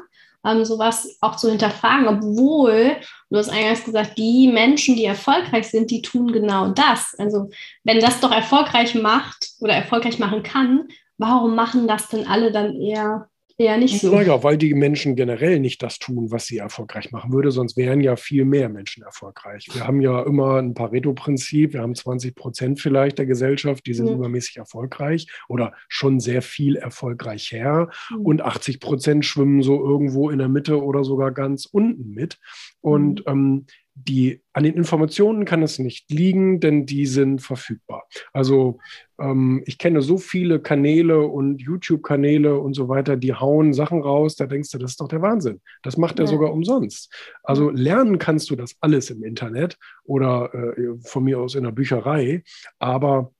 ähm, 0.48 0.66
sowas 0.66 1.18
auch 1.22 1.36
zu 1.36 1.50
hinterfragen, 1.50 2.08
obwohl, 2.08 2.98
du 3.30 3.38
hast 3.38 3.50
eingangs 3.50 3.84
gesagt, 3.84 4.18
die 4.18 4.48
Menschen, 4.48 4.96
die 4.96 5.06
erfolgreich 5.06 5.70
sind, 5.70 5.92
die 5.92 6.02
tun 6.02 6.32
genau 6.32 6.70
das. 6.70 7.16
Also 7.18 7.50
wenn 7.84 8.00
das 8.00 8.20
doch 8.20 8.32
erfolgreich 8.32 8.96
macht 8.96 9.52
oder 9.60 9.74
erfolgreich 9.74 10.20
machen 10.20 10.44
kann, 10.44 10.88
warum 11.18 11.56
machen 11.56 11.88
das 11.88 12.10
denn 12.10 12.28
alle 12.28 12.52
dann 12.52 12.80
eher 12.80 13.30
Eher 13.60 13.78
nicht 13.80 14.00
so. 14.00 14.14
Naja, 14.14 14.44
weil 14.44 14.56
die 14.56 14.76
Menschen 14.76 15.16
generell 15.16 15.60
nicht 15.60 15.82
das 15.82 15.98
tun, 15.98 16.30
was 16.30 16.46
sie 16.46 16.58
erfolgreich 16.58 17.12
machen 17.12 17.34
würde, 17.34 17.50
sonst 17.50 17.76
wären 17.76 18.02
ja 18.02 18.16
viel 18.16 18.46
mehr 18.46 18.70
Menschen 18.70 19.02
erfolgreich. 19.02 19.68
Wir 19.74 19.88
haben 19.88 20.00
ja 20.00 20.22
immer 20.22 20.58
ein 20.58 20.76
Pareto-Prinzip, 20.76 21.74
wir 21.74 21.82
haben 21.82 21.96
20 21.96 22.36
Prozent 22.36 22.80
vielleicht 22.80 23.18
der 23.18 23.26
Gesellschaft, 23.26 23.88
die 23.88 23.96
sind 23.96 24.10
mhm. 24.10 24.18
übermäßig 24.18 24.58
erfolgreich 24.58 25.26
oder 25.48 25.74
schon 25.88 26.20
sehr 26.20 26.44
viel 26.44 26.76
erfolgreicher 26.76 27.90
mhm. 28.12 28.26
und 28.26 28.42
80 28.44 28.80
Prozent 28.80 29.26
schwimmen 29.26 29.64
so 29.64 29.84
irgendwo 29.84 30.30
in 30.30 30.38
der 30.38 30.50
Mitte 30.50 30.84
oder 30.84 31.04
sogar 31.04 31.32
ganz 31.32 31.66
unten 31.66 32.14
mit. 32.14 32.38
Und 32.82 33.26
mhm. 33.26 33.32
ähm, 33.32 33.66
die, 34.06 34.42
an 34.54 34.64
den 34.64 34.76
Informationen 34.76 35.46
kann 35.46 35.64
es 35.64 35.80
nicht 35.80 36.10
liegen, 36.12 36.60
denn 36.60 36.86
die 36.86 37.06
sind 37.06 37.42
verfügbar. 37.42 38.04
Also 38.32 38.80
ähm, 39.20 39.64
ich 39.66 39.78
kenne 39.78 40.02
so 40.02 40.18
viele 40.18 40.60
Kanäle 40.60 41.22
und 41.22 41.62
YouTube-Kanäle 41.62 42.60
und 42.60 42.74
so 42.74 42.90
weiter, 42.90 43.18
die 43.18 43.34
hauen 43.34 43.74
Sachen 43.74 44.02
raus, 44.02 44.36
da 44.36 44.46
denkst 44.46 44.70
du, 44.72 44.78
das 44.78 44.92
ist 44.92 45.02
doch 45.02 45.08
der 45.08 45.22
Wahnsinn. 45.22 45.62
Das 45.82 45.98
macht 45.98 46.20
er 46.20 46.26
ja. 46.26 46.32
sogar 46.32 46.54
umsonst. 46.54 47.12
Also 47.44 47.70
lernen 47.70 48.20
kannst 48.20 48.50
du 48.50 48.56
das 48.56 48.76
alles 48.82 49.10
im 49.10 49.24
Internet 49.24 49.78
oder 50.04 50.54
äh, 50.54 50.96
von 51.02 51.24
mir 51.24 51.40
aus 51.40 51.56
in 51.56 51.64
der 51.64 51.72
Bücherei, 51.72 52.44
aber 52.80 53.32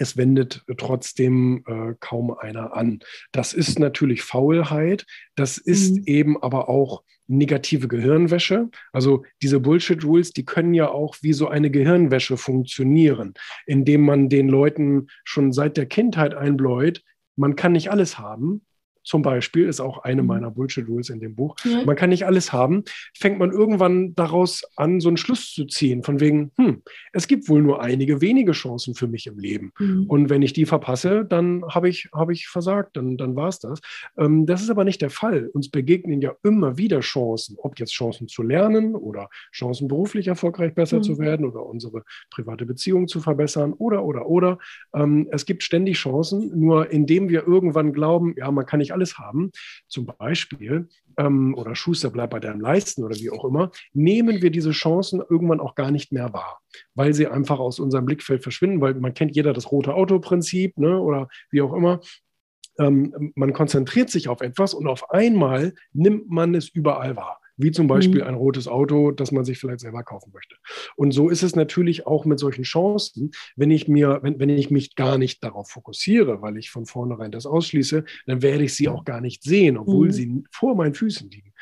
es 0.00 0.16
wendet 0.16 0.64
trotzdem 0.78 1.62
äh, 1.66 1.94
kaum 2.00 2.32
einer 2.32 2.74
an. 2.74 3.00
Das 3.32 3.52
ist 3.52 3.78
natürlich 3.78 4.22
Faulheit, 4.22 5.04
das 5.36 5.58
ist 5.58 5.98
mhm. 5.98 6.02
eben 6.06 6.42
aber 6.42 6.70
auch 6.70 7.02
negative 7.28 7.86
Gehirnwäsche. 7.86 8.70
Also 8.92 9.24
diese 9.42 9.60
Bullshit-Rules, 9.60 10.32
die 10.32 10.44
können 10.44 10.74
ja 10.74 10.88
auch 10.88 11.16
wie 11.20 11.34
so 11.34 11.48
eine 11.48 11.70
Gehirnwäsche 11.70 12.38
funktionieren, 12.38 13.34
indem 13.66 14.00
man 14.00 14.28
den 14.30 14.48
Leuten 14.48 15.08
schon 15.24 15.52
seit 15.52 15.76
der 15.76 15.86
Kindheit 15.86 16.34
einbläut, 16.34 17.02
man 17.36 17.54
kann 17.54 17.72
nicht 17.72 17.90
alles 17.90 18.18
haben, 18.18 18.62
zum 19.02 19.22
Beispiel, 19.22 19.66
ist 19.66 19.80
auch 19.80 19.98
eine 19.98 20.22
mhm. 20.22 20.28
meiner 20.28 20.50
Bullshit-Rules 20.50 21.10
in 21.10 21.20
dem 21.20 21.34
Buch. 21.34 21.56
Ja. 21.64 21.84
Man 21.84 21.96
kann 21.96 22.10
nicht 22.10 22.26
alles 22.26 22.52
haben. 22.52 22.84
Fängt 23.16 23.38
man 23.38 23.50
irgendwann 23.50 24.14
daraus 24.14 24.62
an, 24.76 25.00
so 25.00 25.08
einen 25.08 25.16
Schluss 25.16 25.52
zu 25.52 25.64
ziehen, 25.66 26.02
von 26.02 26.20
wegen, 26.20 26.52
hm, 26.56 26.82
es 27.12 27.26
gibt 27.26 27.48
wohl 27.48 27.62
nur 27.62 27.82
einige 27.82 28.20
wenige 28.20 28.52
Chancen 28.52 28.94
für 28.94 29.08
mich 29.08 29.26
im 29.26 29.38
Leben. 29.38 29.72
Mhm. 29.78 30.04
Und 30.06 30.30
wenn 30.30 30.42
ich 30.42 30.52
die 30.52 30.66
verpasse, 30.66 31.24
dann 31.24 31.64
habe 31.68 31.88
ich, 31.88 32.08
hab 32.12 32.30
ich 32.30 32.48
versagt, 32.48 32.96
dann, 32.96 33.16
dann 33.16 33.36
war 33.36 33.48
es 33.48 33.58
das. 33.58 33.80
Ähm, 34.18 34.46
das 34.46 34.62
ist 34.62 34.70
aber 34.70 34.84
nicht 34.84 35.02
der 35.02 35.10
Fall. 35.10 35.48
Uns 35.52 35.70
begegnen 35.70 36.20
ja 36.20 36.34
immer 36.42 36.76
wieder 36.76 37.00
Chancen, 37.00 37.56
ob 37.58 37.78
jetzt 37.78 37.92
Chancen 37.92 38.28
zu 38.28 38.42
lernen 38.42 38.94
oder 38.94 39.28
Chancen 39.52 39.88
beruflich 39.88 40.28
erfolgreich 40.28 40.74
besser 40.74 40.98
mhm. 40.98 41.02
zu 41.02 41.18
werden 41.18 41.46
oder 41.46 41.64
unsere 41.64 42.04
private 42.30 42.66
Beziehung 42.66 43.08
zu 43.08 43.20
verbessern 43.20 43.72
oder, 43.72 44.04
oder, 44.04 44.26
oder. 44.26 44.58
Ähm, 44.94 45.28
es 45.30 45.46
gibt 45.46 45.62
ständig 45.62 45.96
Chancen, 45.96 46.50
nur 46.58 46.90
indem 46.90 47.28
wir 47.28 47.46
irgendwann 47.46 47.92
glauben, 47.92 48.34
ja, 48.36 48.50
man 48.50 48.66
kann 48.66 48.78
nicht 48.78 48.89
nicht 48.90 48.92
alles 48.92 49.18
haben, 49.18 49.50
zum 49.88 50.06
Beispiel, 50.06 50.88
ähm, 51.16 51.54
oder 51.54 51.74
Schuster 51.74 52.10
bleibt 52.10 52.32
bei 52.32 52.40
deinem 52.40 52.60
Leisten 52.60 53.04
oder 53.04 53.16
wie 53.16 53.30
auch 53.30 53.44
immer, 53.44 53.70
nehmen 53.92 54.42
wir 54.42 54.50
diese 54.50 54.72
Chancen 54.72 55.22
irgendwann 55.28 55.60
auch 55.60 55.74
gar 55.74 55.90
nicht 55.90 56.12
mehr 56.12 56.32
wahr, 56.32 56.60
weil 56.94 57.14
sie 57.14 57.26
einfach 57.26 57.58
aus 57.58 57.78
unserem 57.78 58.06
Blickfeld 58.06 58.42
verschwinden, 58.42 58.80
weil 58.80 58.94
man 58.94 59.14
kennt 59.14 59.34
jeder 59.36 59.52
das 59.52 59.70
rote 59.70 59.94
Auto-Prinzip 59.94 60.76
ne, 60.78 60.98
oder 61.00 61.28
wie 61.50 61.62
auch 61.62 61.72
immer. 61.72 62.00
Ähm, 62.78 63.32
man 63.34 63.52
konzentriert 63.52 64.10
sich 64.10 64.28
auf 64.28 64.40
etwas 64.40 64.74
und 64.74 64.86
auf 64.86 65.10
einmal 65.10 65.74
nimmt 65.92 66.30
man 66.30 66.54
es 66.54 66.68
überall 66.68 67.16
wahr 67.16 67.39
wie 67.62 67.70
zum 67.70 67.86
Beispiel 67.86 68.22
mhm. 68.22 68.28
ein 68.28 68.34
rotes 68.34 68.68
Auto, 68.68 69.10
das 69.10 69.32
man 69.32 69.44
sich 69.44 69.58
vielleicht 69.58 69.80
selber 69.80 70.02
kaufen 70.02 70.32
möchte. 70.32 70.56
Und 70.96 71.12
so 71.12 71.28
ist 71.28 71.42
es 71.42 71.56
natürlich 71.56 72.06
auch 72.06 72.24
mit 72.24 72.38
solchen 72.38 72.64
Chancen. 72.64 73.30
Wenn 73.56 73.70
ich 73.70 73.88
mir, 73.88 74.20
wenn, 74.22 74.38
wenn 74.38 74.48
ich 74.48 74.70
mich 74.70 74.94
gar 74.94 75.18
nicht 75.18 75.42
darauf 75.44 75.68
fokussiere, 75.70 76.42
weil 76.42 76.56
ich 76.56 76.70
von 76.70 76.86
vornherein 76.86 77.30
das 77.30 77.46
ausschließe, 77.46 78.04
dann 78.26 78.42
werde 78.42 78.64
ich 78.64 78.74
sie 78.74 78.88
auch 78.88 79.04
gar 79.04 79.20
nicht 79.20 79.42
sehen, 79.42 79.76
obwohl 79.78 80.08
mhm. 80.08 80.12
sie 80.12 80.44
vor 80.50 80.74
meinen 80.74 80.94
Füßen 80.94 81.30
liegen. 81.30 81.52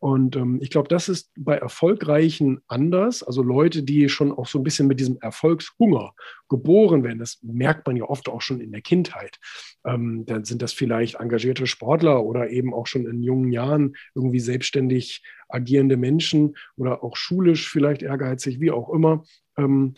Und 0.00 0.36
ähm, 0.36 0.58
ich 0.62 0.70
glaube, 0.70 0.88
das 0.88 1.08
ist 1.08 1.32
bei 1.36 1.56
Erfolgreichen 1.56 2.60
anders. 2.68 3.22
Also 3.24 3.42
Leute, 3.42 3.82
die 3.82 4.08
schon 4.08 4.30
auch 4.30 4.46
so 4.46 4.58
ein 4.58 4.62
bisschen 4.62 4.86
mit 4.86 5.00
diesem 5.00 5.18
Erfolgshunger 5.20 6.14
geboren 6.48 7.02
werden, 7.02 7.18
das 7.18 7.38
merkt 7.42 7.86
man 7.86 7.96
ja 7.96 8.04
oft 8.04 8.28
auch 8.28 8.40
schon 8.40 8.60
in 8.60 8.70
der 8.70 8.80
Kindheit. 8.80 9.38
Ähm, 9.84 10.24
dann 10.26 10.44
sind 10.44 10.62
das 10.62 10.72
vielleicht 10.72 11.16
engagierte 11.16 11.66
Sportler 11.66 12.24
oder 12.24 12.50
eben 12.50 12.72
auch 12.72 12.86
schon 12.86 13.06
in 13.06 13.22
jungen 13.22 13.50
Jahren 13.50 13.96
irgendwie 14.14 14.40
selbstständig 14.40 15.22
agierende 15.48 15.96
Menschen 15.96 16.56
oder 16.76 17.02
auch 17.02 17.16
schulisch 17.16 17.68
vielleicht 17.68 18.02
ehrgeizig, 18.02 18.60
wie 18.60 18.70
auch 18.70 18.90
immer. 18.90 19.24
Ähm, 19.56 19.94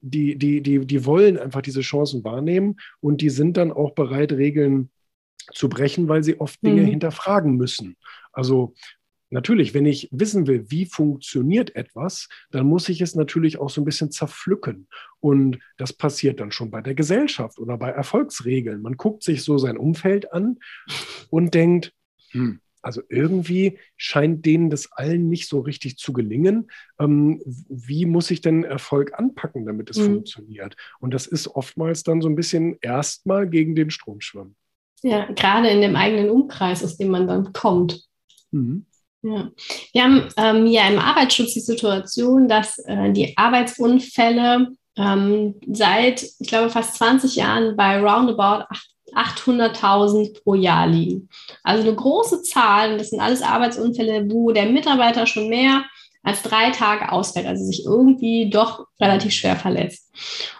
die, 0.00 0.36
die, 0.36 0.62
die, 0.62 0.86
die 0.86 1.06
wollen 1.06 1.38
einfach 1.38 1.62
diese 1.62 1.80
Chancen 1.80 2.22
wahrnehmen 2.24 2.76
und 3.00 3.20
die 3.20 3.30
sind 3.30 3.56
dann 3.56 3.72
auch 3.72 3.94
bereit, 3.94 4.32
Regeln 4.32 4.90
zu 5.52 5.68
brechen, 5.68 6.08
weil 6.08 6.22
sie 6.22 6.40
oft 6.40 6.62
Dinge 6.62 6.82
mhm. 6.82 6.86
hinterfragen 6.86 7.56
müssen. 7.56 7.96
Also 8.32 8.74
Natürlich, 9.34 9.74
wenn 9.74 9.84
ich 9.84 10.08
wissen 10.12 10.46
will, 10.46 10.70
wie 10.70 10.86
funktioniert 10.86 11.74
etwas, 11.74 12.28
dann 12.52 12.68
muss 12.68 12.88
ich 12.88 13.00
es 13.00 13.16
natürlich 13.16 13.58
auch 13.58 13.68
so 13.68 13.80
ein 13.80 13.84
bisschen 13.84 14.12
zerpflücken. 14.12 14.86
Und 15.18 15.58
das 15.76 15.92
passiert 15.92 16.38
dann 16.38 16.52
schon 16.52 16.70
bei 16.70 16.80
der 16.80 16.94
Gesellschaft 16.94 17.58
oder 17.58 17.76
bei 17.76 17.90
Erfolgsregeln. 17.90 18.80
Man 18.80 18.96
guckt 18.96 19.24
sich 19.24 19.42
so 19.42 19.58
sein 19.58 19.76
Umfeld 19.76 20.32
an 20.32 20.60
und 21.30 21.52
denkt, 21.52 21.92
hm, 22.30 22.60
also 22.80 23.02
irgendwie 23.08 23.80
scheint 23.96 24.46
denen 24.46 24.70
das 24.70 24.92
allen 24.92 25.28
nicht 25.28 25.48
so 25.48 25.58
richtig 25.58 25.98
zu 25.98 26.12
gelingen. 26.12 26.70
Ähm, 27.00 27.42
wie 27.44 28.06
muss 28.06 28.30
ich 28.30 28.40
denn 28.40 28.62
Erfolg 28.62 29.18
anpacken, 29.18 29.66
damit 29.66 29.90
es 29.90 29.98
mhm. 29.98 30.12
funktioniert? 30.12 30.76
Und 31.00 31.12
das 31.12 31.26
ist 31.26 31.48
oftmals 31.48 32.04
dann 32.04 32.20
so 32.20 32.28
ein 32.28 32.36
bisschen 32.36 32.78
erstmal 32.82 33.48
gegen 33.48 33.74
den 33.74 33.90
Strom 33.90 34.20
schwimmen. 34.20 34.54
Ja, 35.02 35.28
gerade 35.32 35.70
in 35.70 35.80
dem 35.80 35.96
eigenen 35.96 36.30
Umkreis, 36.30 36.84
aus 36.84 36.98
dem 36.98 37.08
man 37.08 37.26
dann 37.26 37.52
kommt. 37.52 38.08
Mhm. 38.52 38.86
Ja. 39.24 39.48
Wir 39.92 40.04
haben 40.04 40.28
ähm, 40.36 40.66
ja 40.66 40.86
im 40.86 40.98
Arbeitsschutz 40.98 41.54
die 41.54 41.60
Situation, 41.60 42.46
dass 42.46 42.78
äh, 42.80 43.10
die 43.10 43.36
Arbeitsunfälle 43.38 44.68
ähm, 44.98 45.54
seit, 45.66 46.22
ich 46.38 46.46
glaube, 46.46 46.68
fast 46.68 46.96
20 46.96 47.34
Jahren 47.36 47.74
bei 47.74 47.98
roundabout 47.98 48.66
800.000 49.14 50.42
pro 50.42 50.54
Jahr 50.54 50.86
liegen. 50.86 51.30
Also 51.62 51.84
eine 51.84 51.96
große 51.96 52.42
Zahl, 52.42 52.98
das 52.98 53.10
sind 53.10 53.20
alles 53.20 53.40
Arbeitsunfälle, 53.40 54.30
wo 54.30 54.52
der 54.52 54.66
Mitarbeiter 54.66 55.26
schon 55.26 55.48
mehr 55.48 55.84
als 56.22 56.42
drei 56.42 56.70
Tage 56.70 57.10
ausfällt, 57.10 57.46
also 57.46 57.64
sich 57.64 57.86
irgendwie 57.86 58.50
doch 58.50 58.86
relativ 59.00 59.32
schwer 59.32 59.56
verletzt. 59.56 60.12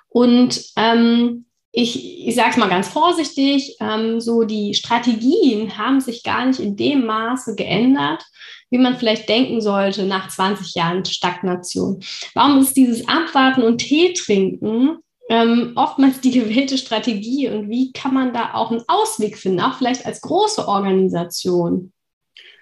Und 0.09 0.65
ähm, 0.77 1.45
ich, 1.77 2.29
ich 2.29 2.35
sage 2.37 2.51
es 2.51 2.57
mal 2.57 2.69
ganz 2.69 2.89
vorsichtig, 2.89 3.77
ähm, 3.81 4.21
so 4.21 4.45
die 4.45 4.75
Strategien 4.75 5.77
haben 5.77 6.01
sich 6.01 6.23
gar 6.23 6.47
nicht 6.47 6.61
in 6.61 6.77
dem 6.77 7.05
Maße 7.05 7.57
geändert, 7.57 8.25
wie 8.71 8.79
man 8.79 8.97
vielleicht 8.97 9.29
denken 9.29 9.61
sollte 9.61 10.05
nach 10.05 10.29
20 10.29 10.77
Jahren 10.77 11.05
Stagnation. 11.05 12.01
Warum 12.35 12.61
ist 12.61 12.77
dieses 12.77 13.09
Abwarten 13.09 13.63
und 13.63 13.79
Tee 13.79 14.13
trinken 14.13 14.99
ähm, 15.29 15.73
oftmals 15.75 16.21
die 16.21 16.31
gewählte 16.31 16.79
Strategie 16.79 17.49
und 17.49 17.69
wie 17.69 17.93
kann 17.93 18.15
man 18.15 18.33
da 18.33 18.55
auch 18.55 18.71
einen 18.71 18.85
Ausweg 18.87 19.37
finden, 19.37 19.61
auch 19.61 19.77
vielleicht 19.77 20.07
als 20.07 20.21
große 20.21 20.69
Organisation? 20.69 21.93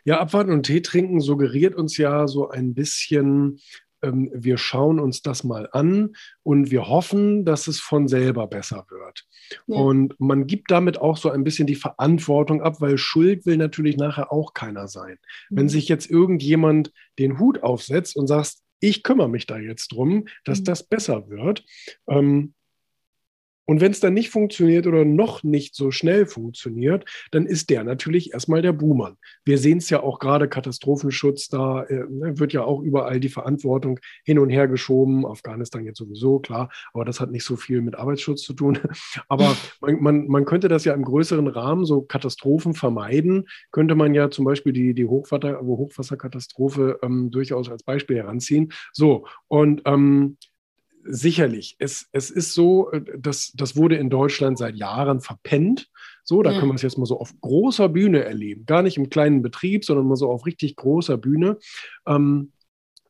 Ja, 0.04 0.20
Abwarten 0.20 0.52
und 0.52 0.64
Tee 0.64 0.80
trinken 0.80 1.20
suggeriert 1.20 1.74
uns 1.74 1.96
ja 1.96 2.26
so 2.26 2.48
ein 2.48 2.72
bisschen, 2.74 3.60
ähm, 4.02 4.30
wir 4.34 4.58
schauen 4.58 4.98
uns 4.98 5.22
das 5.22 5.44
mal 5.44 5.68
an 5.72 6.14
und 6.42 6.70
wir 6.70 6.88
hoffen, 6.88 7.44
dass 7.44 7.66
es 7.66 7.80
von 7.80 8.08
selber 8.08 8.46
besser 8.46 8.86
wird. 8.90 9.24
Ja. 9.66 9.76
Und 9.76 10.14
man 10.18 10.46
gibt 10.46 10.70
damit 10.70 10.98
auch 10.98 11.16
so 11.16 11.30
ein 11.30 11.44
bisschen 11.44 11.66
die 11.66 11.74
Verantwortung 11.74 12.62
ab, 12.62 12.80
weil 12.80 12.98
Schuld 12.98 13.46
will 13.46 13.56
natürlich 13.56 13.96
nachher 13.96 14.32
auch 14.32 14.54
keiner 14.54 14.88
sein. 14.88 15.18
Mhm. 15.50 15.56
Wenn 15.56 15.68
sich 15.68 15.88
jetzt 15.88 16.10
irgendjemand 16.10 16.92
den 17.18 17.38
Hut 17.38 17.62
aufsetzt 17.62 18.16
und 18.16 18.26
sagt, 18.26 18.56
ich 18.80 19.02
kümmere 19.02 19.28
mich 19.28 19.46
da 19.46 19.58
jetzt 19.58 19.92
drum, 19.92 20.26
dass 20.44 20.60
mhm. 20.60 20.64
das 20.64 20.82
besser 20.82 21.28
wird, 21.28 21.64
ähm, 22.08 22.54
und 23.66 23.80
wenn 23.80 23.92
es 23.92 24.00
dann 24.00 24.14
nicht 24.14 24.30
funktioniert 24.30 24.86
oder 24.86 25.04
noch 25.04 25.42
nicht 25.42 25.74
so 25.74 25.90
schnell 25.90 26.26
funktioniert, 26.26 27.04
dann 27.30 27.46
ist 27.46 27.70
der 27.70 27.84
natürlich 27.84 28.32
erstmal 28.32 28.60
der 28.60 28.72
Buhmann. 28.72 29.16
Wir 29.44 29.58
sehen 29.58 29.78
es 29.78 29.88
ja 29.88 30.02
auch 30.02 30.18
gerade 30.18 30.48
Katastrophenschutz, 30.48 31.48
da 31.48 31.84
äh, 31.84 32.04
ne, 32.08 32.38
wird 32.38 32.52
ja 32.52 32.64
auch 32.64 32.80
überall 32.80 33.20
die 33.20 33.28
Verantwortung 33.28 34.00
hin 34.24 34.38
und 34.38 34.50
her 34.50 34.66
geschoben. 34.66 35.24
Afghanistan 35.24 35.84
jetzt 35.84 35.98
sowieso, 35.98 36.40
klar, 36.40 36.70
aber 36.92 37.04
das 37.04 37.20
hat 37.20 37.30
nicht 37.30 37.44
so 37.44 37.56
viel 37.56 37.82
mit 37.82 37.94
Arbeitsschutz 37.94 38.42
zu 38.42 38.52
tun. 38.52 38.78
aber 39.28 39.56
man, 39.80 40.02
man, 40.02 40.26
man 40.26 40.44
könnte 40.44 40.68
das 40.68 40.84
ja 40.84 40.94
im 40.94 41.04
größeren 41.04 41.46
Rahmen, 41.46 41.84
so 41.84 42.02
Katastrophen 42.02 42.74
vermeiden, 42.74 43.48
könnte 43.70 43.94
man 43.94 44.14
ja 44.14 44.30
zum 44.30 44.44
Beispiel 44.44 44.72
die, 44.72 44.94
die 44.94 45.06
Hochwasser, 45.06 45.60
Hochwasserkatastrophe 45.60 46.98
ähm, 47.02 47.30
durchaus 47.30 47.70
als 47.70 47.84
Beispiel 47.84 48.16
heranziehen. 48.16 48.72
So, 48.92 49.26
und 49.48 49.82
ähm, 49.84 50.36
sicherlich, 51.04 51.76
es, 51.78 52.08
es 52.12 52.30
ist 52.30 52.54
so, 52.54 52.90
äh, 52.90 53.02
dass 53.18 53.52
das 53.52 53.76
wurde 53.76 53.96
in 53.96 54.10
Deutschland 54.10 54.58
seit 54.58 54.76
Jahren 54.76 55.20
verpennt. 55.20 55.88
So, 56.24 56.42
da 56.42 56.52
ja. 56.52 56.58
können 56.58 56.70
wir 56.70 56.76
es 56.76 56.82
jetzt 56.82 56.98
mal 56.98 57.06
so 57.06 57.18
auf 57.18 57.32
großer 57.40 57.88
Bühne 57.88 58.24
erleben. 58.24 58.64
Gar 58.64 58.82
nicht 58.82 58.96
im 58.96 59.10
kleinen 59.10 59.42
Betrieb, 59.42 59.84
sondern 59.84 60.06
mal 60.06 60.16
so 60.16 60.30
auf 60.30 60.46
richtig 60.46 60.76
großer 60.76 61.18
Bühne. 61.18 61.58
Ähm, 62.06 62.52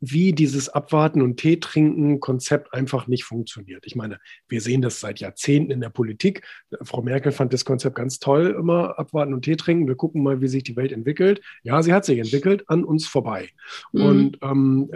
wie 0.05 0.33
dieses 0.33 0.69
Abwarten 0.69 1.23
und 1.23 1.37
Tee 1.37 1.61
trinken 1.61 2.19
Konzept 2.19 2.75
einfach 2.75 3.07
nicht 3.07 3.23
funktioniert. 3.23 3.87
Ich 3.87 3.95
meine, 3.95 4.19
wir 4.49 4.61
sehen 4.61 4.83
das 4.83 4.99
seit 4.99 5.21
Jahrzehnten 5.21 5.71
in 5.71 5.81
der 5.81 5.91
Politik. 5.91 6.43
Frau 6.83 7.03
Merkel 7.03 7.31
fand 7.31 7.53
das 7.53 7.65
Konzept 7.65 7.95
ganz 7.95 8.19
toll, 8.19 8.57
immer 8.59 8.99
abwarten 8.99 9.33
und 9.33 9.43
Tee 9.43 9.55
trinken. 9.55 9.87
Wir 9.87 9.95
gucken 9.95 10.25
mal, 10.25 10.41
wie 10.41 10.49
sich 10.49 10.65
die 10.65 10.75
Welt 10.75 10.91
entwickelt. 10.91 11.41
Ja, 11.63 11.85
sie 11.85 11.95
hat 11.95 12.05
sich 12.05 12.19
entwickelt, 12.19 12.69
an 12.69 12.83
uns 12.83 13.07
vorbei. 13.07 13.51
Mhm. 13.93 14.03
Und 14.03 14.39
ähm, 14.43 14.91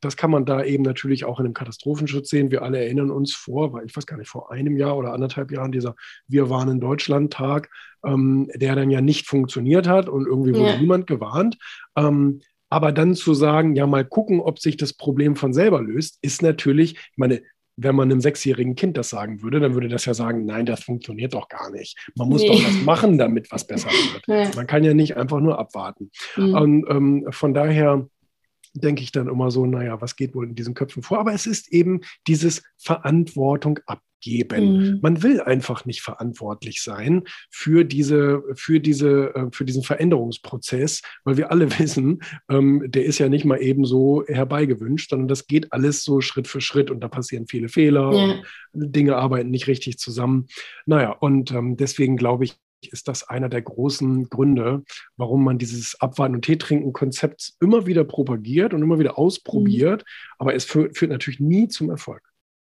das 0.00 0.18
kann 0.18 0.30
man 0.30 0.44
da 0.44 0.62
eben 0.62 0.82
natürlich 0.82 1.24
auch 1.24 1.40
in 1.40 1.46
einem 1.46 1.54
Katastrophenschutz 1.54 2.28
sehen. 2.28 2.50
Wir 2.50 2.60
alle 2.60 2.84
erinnern 2.84 3.10
uns 3.10 3.34
vor, 3.34 3.82
ich 3.82 3.96
weiß 3.96 4.04
gar 4.04 4.18
nicht, 4.18 4.28
vor 4.28 4.52
einem 4.52 4.76
Jahr 4.76 4.98
oder 4.98 5.14
anderthalb 5.14 5.52
Jahren 5.52 5.72
dieser 5.72 5.96
Wir 6.28 6.50
waren 6.50 6.68
in 6.68 6.80
Deutschland-Tag, 6.80 7.70
ähm, 8.04 8.50
der 8.54 8.74
dann 8.74 8.90
ja 8.90 9.00
nicht 9.00 9.26
funktioniert 9.26 9.88
hat 9.88 10.10
und 10.10 10.26
irgendwie 10.26 10.54
wurde 10.54 10.72
ja. 10.72 10.78
niemand 10.78 11.06
gewarnt. 11.06 11.56
Ähm, 11.96 12.40
aber 12.70 12.92
dann 12.92 13.14
zu 13.14 13.34
sagen, 13.34 13.74
ja, 13.74 13.86
mal 13.86 14.04
gucken, 14.04 14.40
ob 14.40 14.60
sich 14.60 14.76
das 14.76 14.92
Problem 14.94 15.36
von 15.36 15.52
selber 15.52 15.82
löst, 15.82 16.18
ist 16.22 16.40
natürlich, 16.40 16.92
ich 16.94 17.18
meine, 17.18 17.42
wenn 17.76 17.96
man 17.96 18.10
einem 18.10 18.20
sechsjährigen 18.20 18.74
Kind 18.74 18.96
das 18.96 19.10
sagen 19.10 19.42
würde, 19.42 19.58
dann 19.58 19.74
würde 19.74 19.88
das 19.88 20.04
ja 20.04 20.14
sagen, 20.14 20.44
nein, 20.44 20.66
das 20.66 20.84
funktioniert 20.84 21.34
doch 21.34 21.48
gar 21.48 21.70
nicht. 21.70 21.98
Man 22.14 22.28
muss 22.28 22.42
nee. 22.42 22.48
doch 22.48 22.64
was 22.64 22.82
machen, 22.82 23.18
damit 23.18 23.50
was 23.50 23.66
besser 23.66 23.88
wird. 23.88 24.26
Ja. 24.26 24.54
Man 24.54 24.66
kann 24.66 24.84
ja 24.84 24.94
nicht 24.94 25.16
einfach 25.16 25.40
nur 25.40 25.58
abwarten. 25.58 26.10
Mhm. 26.36 26.54
Und 26.54 26.90
ähm, 26.90 27.26
von 27.30 27.54
daher 27.54 28.06
denke 28.74 29.02
ich 29.02 29.12
dann 29.12 29.28
immer 29.28 29.50
so, 29.50 29.66
naja, 29.66 30.00
was 30.00 30.14
geht 30.14 30.34
wohl 30.34 30.46
in 30.46 30.54
diesen 30.54 30.74
Köpfen 30.74 31.02
vor? 31.02 31.18
Aber 31.18 31.32
es 31.32 31.46
ist 31.46 31.72
eben 31.72 32.02
dieses 32.26 32.62
Verantwortung 32.76 33.80
ab 33.86 34.02
geben. 34.20 34.76
Mhm. 34.76 34.98
Man 35.02 35.22
will 35.22 35.40
einfach 35.40 35.84
nicht 35.84 36.02
verantwortlich 36.02 36.82
sein 36.82 37.24
für 37.50 37.84
diese, 37.84 38.42
für 38.54 38.80
diese, 38.80 39.34
äh, 39.34 39.46
für 39.52 39.64
diesen 39.64 39.82
Veränderungsprozess, 39.82 41.02
weil 41.24 41.36
wir 41.36 41.50
alle 41.50 41.70
wissen, 41.78 42.20
ähm, 42.48 42.84
der 42.86 43.04
ist 43.04 43.18
ja 43.18 43.28
nicht 43.28 43.44
mal 43.44 43.60
eben 43.60 43.84
so 43.84 44.24
herbeigewünscht, 44.26 45.10
sondern 45.10 45.28
das 45.28 45.46
geht 45.46 45.72
alles 45.72 46.04
so 46.04 46.20
Schritt 46.20 46.48
für 46.48 46.60
Schritt 46.60 46.90
und 46.90 47.00
da 47.00 47.08
passieren 47.08 47.46
viele 47.46 47.68
Fehler 47.68 48.12
ja. 48.12 48.42
Dinge 48.72 49.16
arbeiten 49.16 49.50
nicht 49.50 49.66
richtig 49.66 49.98
zusammen. 49.98 50.46
Naja, 50.86 51.10
und 51.12 51.52
ähm, 51.52 51.76
deswegen 51.76 52.16
glaube 52.16 52.44
ich, 52.44 52.56
ist 52.90 53.08
das 53.08 53.28
einer 53.28 53.48
der 53.48 53.62
großen 53.62 54.28
Gründe, 54.28 54.82
warum 55.16 55.44
man 55.44 55.58
dieses 55.58 56.00
Abwarten- 56.00 56.36
und 56.36 56.44
Teetrinken-Konzept 56.44 57.54
immer 57.60 57.86
wieder 57.86 58.04
propagiert 58.04 58.72
und 58.72 58.82
immer 58.82 58.98
wieder 58.98 59.18
ausprobiert. 59.18 60.02
Mhm. 60.02 60.34
Aber 60.38 60.54
es 60.54 60.64
führt, 60.64 60.96
führt 60.96 61.10
natürlich 61.10 61.40
nie 61.40 61.68
zum 61.68 61.90
Erfolg. 61.90 62.22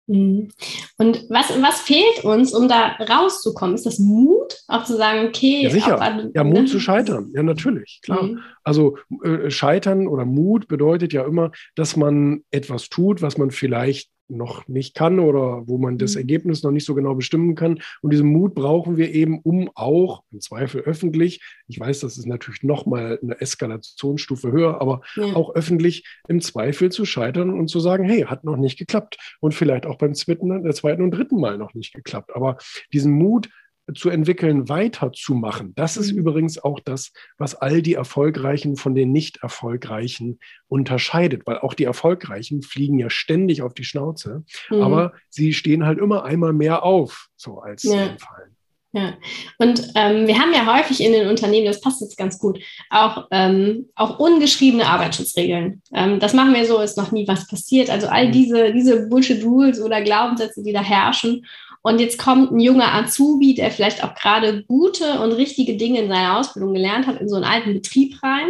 Mhm. 0.08 0.48
Und 0.96 1.26
was, 1.28 1.50
was 1.62 1.80
fehlt 1.80 2.24
uns, 2.24 2.54
um 2.54 2.66
da 2.66 2.96
rauszukommen? 2.96 3.74
Ist 3.74 3.86
das 3.86 3.98
Mut, 3.98 4.56
auch 4.66 4.84
zu 4.84 4.96
sagen, 4.96 5.28
okay. 5.28 5.62
Ja, 5.62 5.70
sicher. 5.70 5.96
Auch, 5.96 6.30
ja, 6.34 6.44
Mut 6.44 6.68
zu 6.68 6.80
scheitern. 6.80 7.30
Ja, 7.34 7.42
natürlich, 7.42 8.00
klar. 8.02 8.22
Mhm. 8.22 8.40
Also 8.64 8.96
äh, 9.22 9.50
scheitern 9.50 10.08
oder 10.08 10.24
Mut 10.24 10.66
bedeutet 10.66 11.12
ja 11.12 11.24
immer, 11.24 11.52
dass 11.76 11.96
man 11.96 12.42
etwas 12.50 12.88
tut, 12.88 13.22
was 13.22 13.38
man 13.38 13.50
vielleicht 13.50 14.10
noch 14.28 14.68
nicht 14.68 14.94
kann 14.94 15.18
oder 15.18 15.66
wo 15.66 15.78
man 15.78 15.98
das 15.98 16.14
mhm. 16.14 16.20
Ergebnis 16.20 16.62
noch 16.62 16.70
nicht 16.70 16.84
so 16.84 16.94
genau 16.94 17.14
bestimmen 17.14 17.54
kann. 17.54 17.80
Und 18.02 18.12
diesen 18.12 18.28
Mut 18.28 18.54
brauchen 18.54 18.96
wir 18.96 19.12
eben, 19.12 19.40
um 19.40 19.70
auch 19.74 20.22
im 20.30 20.40
Zweifel 20.40 20.82
öffentlich, 20.82 21.42
ich 21.66 21.80
weiß, 21.80 22.00
das 22.00 22.18
ist 22.18 22.26
natürlich 22.26 22.62
noch 22.62 22.86
mal 22.86 23.18
eine 23.22 23.40
Eskalationsstufe 23.40 24.52
höher, 24.52 24.80
aber 24.80 25.00
ja. 25.16 25.24
auch 25.34 25.54
öffentlich 25.54 26.04
im 26.28 26.40
Zweifel 26.40 26.90
zu 26.90 27.04
scheitern 27.04 27.50
und 27.50 27.68
zu 27.68 27.80
sagen, 27.80 28.04
hey, 28.04 28.22
hat 28.22 28.44
noch 28.44 28.56
nicht 28.56 28.78
geklappt 28.78 29.18
und 29.40 29.54
vielleicht 29.54 29.86
auch 29.86 29.96
beim 29.96 30.14
zweiten, 30.14 30.62
der 30.62 30.74
zweiten 30.74 31.02
und 31.02 31.12
dritten 31.12 31.40
Mal 31.40 31.58
noch 31.58 31.74
nicht 31.74 31.94
geklappt. 31.94 32.34
Aber 32.34 32.58
diesen 32.92 33.12
Mut 33.12 33.48
zu 33.94 34.10
entwickeln, 34.10 34.68
weiterzumachen. 34.68 35.74
Das 35.74 35.96
ist 35.96 36.12
mhm. 36.12 36.18
übrigens 36.18 36.62
auch 36.62 36.80
das, 36.80 37.12
was 37.38 37.54
all 37.54 37.82
die 37.82 37.94
Erfolgreichen 37.94 38.76
von 38.76 38.94
den 38.94 39.12
nicht 39.12 39.38
erfolgreichen 39.42 40.38
unterscheidet, 40.68 41.46
weil 41.46 41.58
auch 41.58 41.74
die 41.74 41.84
Erfolgreichen 41.84 42.62
fliegen 42.62 42.98
ja 42.98 43.10
ständig 43.10 43.62
auf 43.62 43.74
die 43.74 43.84
Schnauze, 43.84 44.44
mhm. 44.70 44.82
aber 44.82 45.12
sie 45.28 45.52
stehen 45.52 45.86
halt 45.86 45.98
immer 45.98 46.24
einmal 46.24 46.52
mehr 46.52 46.82
auf, 46.82 47.28
so 47.36 47.60
als 47.60 47.82
ja. 47.82 48.16
Fallen. 48.18 48.56
Ja, 48.92 49.12
und 49.58 49.92
ähm, 49.96 50.26
wir 50.26 50.38
haben 50.38 50.52
ja 50.54 50.78
häufig 50.78 51.02
in 51.02 51.12
den 51.12 51.28
Unternehmen, 51.28 51.66
das 51.66 51.82
passt 51.82 52.00
jetzt 52.00 52.16
ganz 52.16 52.38
gut, 52.38 52.58
auch, 52.88 53.26
ähm, 53.30 53.90
auch 53.94 54.18
ungeschriebene 54.18 54.86
Arbeitsschutzregeln. 54.86 55.82
Ähm, 55.92 56.20
das 56.20 56.32
machen 56.32 56.54
wir 56.54 56.64
so, 56.64 56.80
ist 56.80 56.96
noch 56.96 57.12
nie 57.12 57.28
was 57.28 57.46
passiert. 57.46 57.90
Also 57.90 58.06
all 58.06 58.28
mhm. 58.28 58.32
diese, 58.32 58.72
diese 58.72 59.06
Bullshit-Rules 59.08 59.82
oder 59.82 60.00
Glaubenssätze, 60.00 60.62
die 60.62 60.72
da 60.72 60.82
herrschen. 60.82 61.44
Und 61.82 62.00
jetzt 62.00 62.18
kommt 62.18 62.50
ein 62.50 62.60
junger 62.60 62.94
Azubi, 62.94 63.54
der 63.54 63.70
vielleicht 63.70 64.04
auch 64.04 64.14
gerade 64.14 64.64
gute 64.64 65.20
und 65.20 65.32
richtige 65.32 65.76
Dinge 65.76 66.00
in 66.00 66.08
seiner 66.08 66.38
Ausbildung 66.38 66.74
gelernt 66.74 67.06
hat, 67.06 67.20
in 67.20 67.28
so 67.28 67.36
einen 67.36 67.44
alten 67.44 67.74
Betrieb 67.74 68.22
rein. 68.22 68.48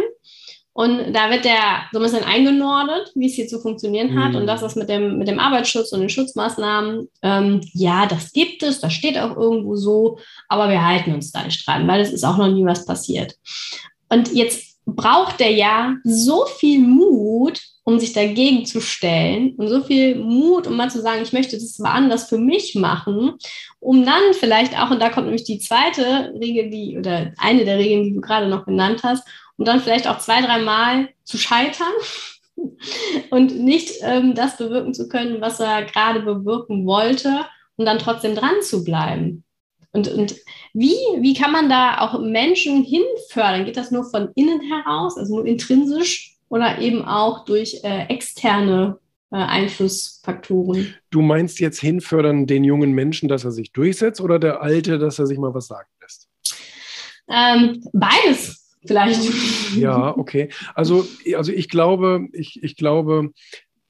Und 0.73 1.13
da 1.13 1.29
wird 1.29 1.43
der 1.43 1.83
so 1.91 1.99
ein 1.99 2.03
bisschen 2.03 2.23
eingenordet, 2.23 3.11
wie 3.13 3.27
es 3.27 3.33
hier 3.33 3.47
zu 3.47 3.59
funktionieren 3.59 4.17
hat. 4.17 4.31
Mhm. 4.31 4.37
Und 4.37 4.47
das 4.47 4.61
ist 4.61 4.77
mit 4.77 4.87
dem, 4.87 5.17
mit 5.17 5.27
dem 5.27 5.39
Arbeitsschutz 5.39 5.91
und 5.91 5.99
den 5.99 6.09
Schutzmaßnahmen. 6.09 7.09
Ähm, 7.21 7.61
ja, 7.73 8.05
das 8.05 8.31
gibt 8.31 8.63
es, 8.63 8.79
das 8.79 8.93
steht 8.93 9.17
auch 9.17 9.35
irgendwo 9.35 9.75
so, 9.75 10.19
aber 10.47 10.69
wir 10.69 10.85
halten 10.85 11.13
uns 11.13 11.31
da 11.31 11.43
nicht 11.43 11.67
dran, 11.67 11.87
weil 11.87 11.99
es 11.99 12.13
ist 12.13 12.23
auch 12.23 12.37
noch 12.37 12.47
nie 12.47 12.65
was 12.65 12.85
passiert. 12.85 13.35
Und 14.07 14.33
jetzt 14.33 14.77
braucht 14.85 15.39
der 15.39 15.51
ja 15.51 15.95
so 16.03 16.45
viel 16.45 16.79
Mut, 16.79 17.61
um 17.89 17.97
sich 17.97 18.13
dagegen 18.13 18.67
zu 18.67 18.81
stellen 18.81 19.55
und 19.55 19.67
so 19.67 19.81
viel 19.81 20.13
Mut, 20.13 20.67
um 20.67 20.75
mal 20.75 20.91
zu 20.91 21.01
sagen, 21.01 21.23
ich 21.23 21.33
möchte 21.33 21.57
das 21.57 21.79
mal 21.79 21.89
anders 21.89 22.29
für 22.29 22.37
mich 22.37 22.75
machen, 22.75 23.33
um 23.79 24.05
dann 24.05 24.33
vielleicht 24.33 24.79
auch, 24.79 24.91
und 24.91 25.01
da 25.01 25.09
kommt 25.09 25.25
nämlich 25.25 25.43
die 25.43 25.57
zweite 25.57 26.31
Regel, 26.39 26.69
die, 26.69 26.99
oder 26.99 27.33
eine 27.39 27.65
der 27.65 27.79
Regeln, 27.79 28.03
die 28.03 28.13
du 28.13 28.21
gerade 28.21 28.47
noch 28.47 28.67
genannt 28.67 29.01
hast, 29.01 29.27
um 29.57 29.65
dann 29.65 29.81
vielleicht 29.81 30.07
auch 30.07 30.19
zwei, 30.19 30.39
dreimal 30.39 31.09
zu 31.23 31.39
scheitern 31.39 31.91
und 33.31 33.59
nicht 33.59 33.89
ähm, 34.03 34.35
das 34.35 34.57
bewirken 34.57 34.93
zu 34.93 35.09
können, 35.09 35.41
was 35.41 35.59
er 35.59 35.83
gerade 35.85 36.19
bewirken 36.19 36.85
wollte 36.85 37.43
und 37.75 37.87
dann 37.87 37.97
trotzdem 37.97 38.35
dran 38.35 38.61
zu 38.61 38.83
bleiben. 38.83 39.43
Und, 39.93 40.09
und 40.09 40.35
wie, 40.73 40.95
wie 41.17 41.33
kann 41.33 41.51
man 41.51 41.69
da 41.69 42.01
auch 42.01 42.19
Menschen 42.19 42.83
hinfördern? 42.83 43.65
Geht 43.65 43.77
das 43.77 43.89
nur 43.89 44.03
von 44.03 44.29
innen 44.35 44.61
heraus, 44.61 45.17
also 45.17 45.37
nur 45.37 45.47
intrinsisch? 45.47 46.35
Oder 46.49 46.79
eben 46.79 47.03
auch 47.05 47.45
durch 47.45 47.83
äh, 47.83 48.05
externe 48.07 48.99
äh, 49.31 49.37
Einflussfaktoren. 49.37 50.95
Du 51.11 51.21
meinst 51.21 51.59
jetzt 51.59 51.79
hinfördern 51.79 52.47
den 52.47 52.63
jungen 52.63 52.91
Menschen, 52.91 53.29
dass 53.29 53.45
er 53.45 53.51
sich 53.51 53.71
durchsetzt 53.71 54.21
oder 54.21 54.39
der 54.39 54.61
Alte, 54.61 54.97
dass 54.99 55.19
er 55.19 55.27
sich 55.27 55.37
mal 55.37 55.53
was 55.53 55.67
sagen 55.67 55.89
lässt? 56.01 56.29
Ähm, 57.29 57.83
beides 57.93 58.77
vielleicht. 58.85 59.75
Ja, 59.75 60.17
okay. 60.17 60.49
Also, 60.73 61.07
also 61.35 61.51
ich 61.51 61.69
glaube, 61.69 62.27
ich, 62.33 62.61
ich 62.63 62.75
glaube, 62.75 63.31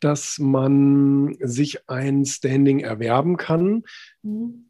dass 0.01 0.39
man 0.39 1.35
sich 1.39 1.89
ein 1.89 2.25
Standing 2.25 2.79
erwerben 2.79 3.37
kann. 3.37 3.83
Mhm 4.21 4.65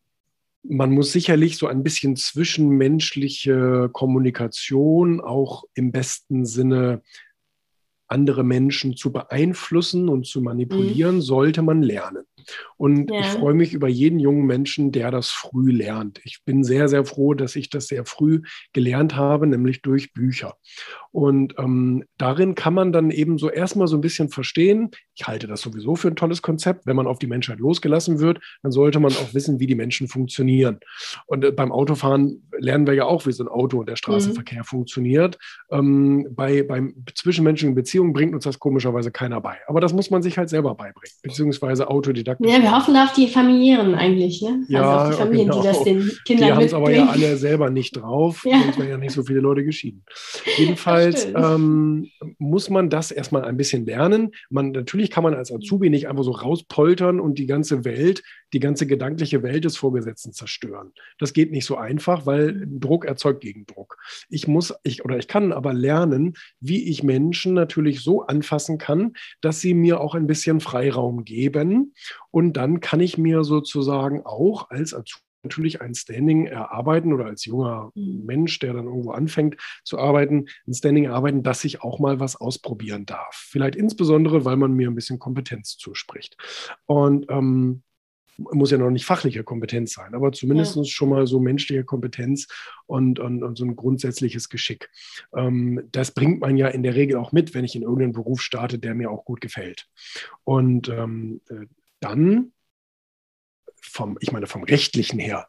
man 0.64 0.92
muss 0.92 1.12
sicherlich 1.12 1.58
so 1.58 1.68
ein 1.68 1.84
bisschen 1.84 2.16
zwischenmenschliche 2.16 3.90
Kommunikation 3.92 5.22
auch 5.22 5.64
im 5.74 5.92
besten 5.92 6.46
Sinne 6.46 7.02
andere 8.10 8.44
Menschen 8.44 8.96
zu 8.96 9.12
beeinflussen 9.12 10.10
und 10.10 10.26
zu 10.26 10.42
manipulieren, 10.42 11.16
mhm. 11.16 11.22
sollte 11.22 11.62
man 11.62 11.82
lernen. 11.82 12.26
Und 12.78 13.12
ja. 13.12 13.20
ich 13.20 13.28
freue 13.28 13.54
mich 13.54 13.74
über 13.74 13.88
jeden 13.88 14.20
jungen 14.20 14.46
Menschen, 14.46 14.92
der 14.92 15.12
das 15.12 15.30
früh 15.30 15.72
lernt. 15.72 16.20
Ich 16.24 16.44
bin 16.46 16.64
sehr, 16.64 16.88
sehr 16.88 17.06
froh, 17.06 17.34
dass 17.34 17.56
ich 17.56 17.70
das 17.70 17.88
sehr 17.88 18.06
früh 18.06 18.42
gelernt 18.74 19.16
habe, 19.16 19.48
nämlich 19.48 19.82
durch 19.82 20.14
Bücher. 20.14 20.56
Und 21.12 21.56
ähm, 21.58 22.06
darin 22.18 22.56
kann 22.56 22.74
man 22.74 22.92
dann 22.92 23.12
eben 23.12 23.38
so 23.38 23.50
erstmal 23.50 23.88
so 23.88 23.98
ein 23.98 24.02
bisschen 24.02 24.30
verstehen, 24.30 24.92
ich 25.20 25.28
halte 25.28 25.48
das 25.48 25.62
sowieso 25.62 25.96
für 25.96 26.08
ein 26.08 26.16
tolles 26.16 26.42
Konzept, 26.42 26.86
wenn 26.86 26.96
man 26.96 27.08
auf 27.08 27.20
die 27.20 27.28
Menschheit 27.28 27.60
losgelassen 27.60 28.20
wird, 28.20 28.40
dann 28.64 28.72
sollte 28.72 29.00
man 29.00 29.12
auch 29.12 29.34
wissen, 29.34 29.60
wie 29.60 29.68
die 29.68 29.76
Menschen 29.76 30.08
funktionieren. 30.08 30.80
Und 31.26 31.44
äh, 31.44 31.52
beim 31.52 31.72
Autofahren 31.72 32.48
lernen 32.58 32.88
wir 32.88 32.94
ja 32.94 33.06
auch, 33.06 33.26
wie 33.26 33.34
so 33.34 33.44
ein 33.44 33.50
Auto 33.50 33.80
und 33.80 33.90
der 33.90 33.98
Straßenverkehr 33.98 34.60
mhm. 34.60 34.66
funktioniert. 34.66 35.38
Ähm, 35.72 36.28
bei, 36.32 36.64
beim 36.64 37.04
zwischenmenschlichen 37.14 37.76
Beziehungen 37.76 37.99
bringt 38.08 38.34
uns 38.34 38.44
das 38.44 38.60
komischerweise 38.60 39.12
keiner 39.12 39.42
bei. 39.42 39.58
Aber 39.68 39.82
das 39.82 39.94
muss 39.94 40.10
man 40.10 40.22
sich 40.22 40.38
halt 40.38 40.50
selber 40.50 40.76
beibringen, 40.76 41.16
beziehungsweise 41.22 41.90
Autodidaktisch. 41.90 42.50
Ja, 42.50 42.62
wir 42.62 42.76
hoffen 42.76 42.96
auf 42.96 43.14
die 43.14 43.28
Familiären 43.28 43.96
eigentlich, 43.96 44.42
ne? 44.42 44.64
Ja, 44.68 44.82
also 44.82 45.00
auf 45.00 45.10
die 45.10 45.22
Familien, 45.24 45.50
genau. 45.50 45.62
die 45.62 45.68
das 45.68 45.84
den 45.84 46.12
Kindern 46.26 46.48
Die 46.48 46.54
haben 46.54 46.66
es 46.66 46.74
aber 46.74 46.92
ja 46.92 47.08
alle 47.08 47.38
selber 47.38 47.70
nicht 47.70 47.98
drauf, 47.98 48.46
ja. 48.46 48.62
sonst 48.62 48.80
wären 48.80 48.90
ja 48.90 48.98
nicht 48.98 49.12
so 49.12 49.24
viele 49.24 49.40
Leute 49.40 49.64
geschieden. 49.64 50.04
Jedenfalls 50.58 51.28
ähm, 51.36 52.08
muss 52.38 52.70
man 52.70 52.90
das 52.90 53.12
erstmal 53.12 53.44
ein 53.44 53.58
bisschen 53.58 53.86
lernen. 53.86 54.32
Man, 54.50 54.72
natürlich 54.72 55.12
kann 55.12 55.24
man 55.24 55.34
als 55.34 55.52
Azubi 55.52 55.90
nicht 55.90 56.08
einfach 56.08 56.24
so 56.24 56.32
rauspoltern 56.32 57.20
und 57.20 57.40
die 57.40 57.46
ganze 57.46 57.86
Welt, 57.86 58.24
die 58.54 58.60
ganze 58.60 58.88
gedankliche 58.88 59.44
Welt 59.44 59.66
des 59.66 59.78
Vorgesetzten 59.78 60.34
zerstören. 60.34 60.92
Das 61.20 61.34
geht 61.34 61.52
nicht 61.52 61.66
so 61.66 61.78
einfach, 61.78 62.26
weil 62.26 62.66
Druck 62.68 63.06
erzeugt 63.06 63.42
Gegendruck. 63.42 63.98
Ich 64.30 64.48
muss, 64.48 64.74
ich 64.84 65.06
oder 65.06 65.18
ich 65.18 65.28
kann 65.28 65.52
aber 65.52 65.74
lernen, 65.74 66.34
wie 66.60 66.90
ich 66.90 67.04
Menschen 67.04 67.54
natürlich 67.54 67.89
so 67.98 68.22
anfassen 68.28 68.78
kann, 68.78 69.14
dass 69.42 69.60
sie 69.60 69.74
mir 69.74 70.00
auch 70.00 70.14
ein 70.14 70.28
bisschen 70.28 70.60
Freiraum 70.60 71.26
geben 71.26 71.94
und 72.32 72.54
dann 72.54 72.80
kann 72.80 73.00
ich 73.00 73.18
mir 73.18 73.44
sozusagen 73.44 74.26
auch 74.26 74.70
als 74.70 74.94
Azubi 74.94 75.24
natürlich 75.44 75.82
ein 75.82 75.96
Standing 75.96 76.46
erarbeiten 76.46 77.14
oder 77.14 77.26
als 77.26 77.46
junger 77.46 77.92
mhm. 77.96 78.26
Mensch, 78.26 78.60
der 78.60 78.74
dann 78.74 78.86
irgendwo 78.86 79.12
anfängt 79.12 79.56
zu 79.84 79.98
arbeiten, 79.98 80.48
ein 80.68 80.74
Standing 80.74 81.06
erarbeiten, 81.06 81.44
dass 81.44 81.64
ich 81.64 81.82
auch 81.82 82.00
mal 82.00 82.20
was 82.20 82.36
ausprobieren 82.36 83.06
darf. 83.06 83.48
Vielleicht 83.50 83.76
insbesondere, 83.76 84.46
weil 84.46 84.58
man 84.58 84.74
mir 84.74 84.90
ein 84.90 84.96
bisschen 84.96 85.20
Kompetenz 85.20 85.78
zuspricht. 85.78 86.36
Und 86.86 87.28
ähm, 87.30 87.84
muss 88.52 88.72
ja 88.72 88.78
noch 88.78 88.90
nicht 88.90 89.06
fachliche 89.06 89.44
Kompetenz 89.44 89.94
sein, 89.94 90.14
aber 90.14 90.32
zumindest 90.32 90.76
ja. 90.76 90.84
schon 90.84 91.10
mal 91.10 91.28
so 91.28 91.40
menschliche 91.40 91.84
Kompetenz 91.84 92.48
und, 92.86 93.20
und, 93.20 93.44
und 93.44 93.58
so 93.58 93.66
ein 93.66 93.76
grundsätzliches 93.76 94.50
Geschick. 94.50 94.90
Ähm, 95.36 95.88
das 95.92 96.12
bringt 96.12 96.42
man 96.42 96.58
ja 96.58 96.68
in 96.68 96.84
der 96.84 96.96
Regel 96.96 97.18
auch 97.18 97.32
mit, 97.32 97.54
wenn 97.54 97.66
ich 97.66 97.76
in 97.76 97.84
irgendeinen 97.84 98.14
Beruf 98.14 98.42
starte, 98.42 98.80
der 98.80 98.96
mir 98.96 99.12
auch 99.12 99.26
gut 99.26 99.42
gefällt. 99.42 99.88
Und 100.44 100.90
ähm, 100.90 101.42
äh, 101.50 101.66
dann 102.00 102.54
vom, 103.82 104.18
ich 104.22 104.32
meine, 104.32 104.48
vom 104.48 104.64
rechtlichen 104.64 105.20
her 105.20 105.48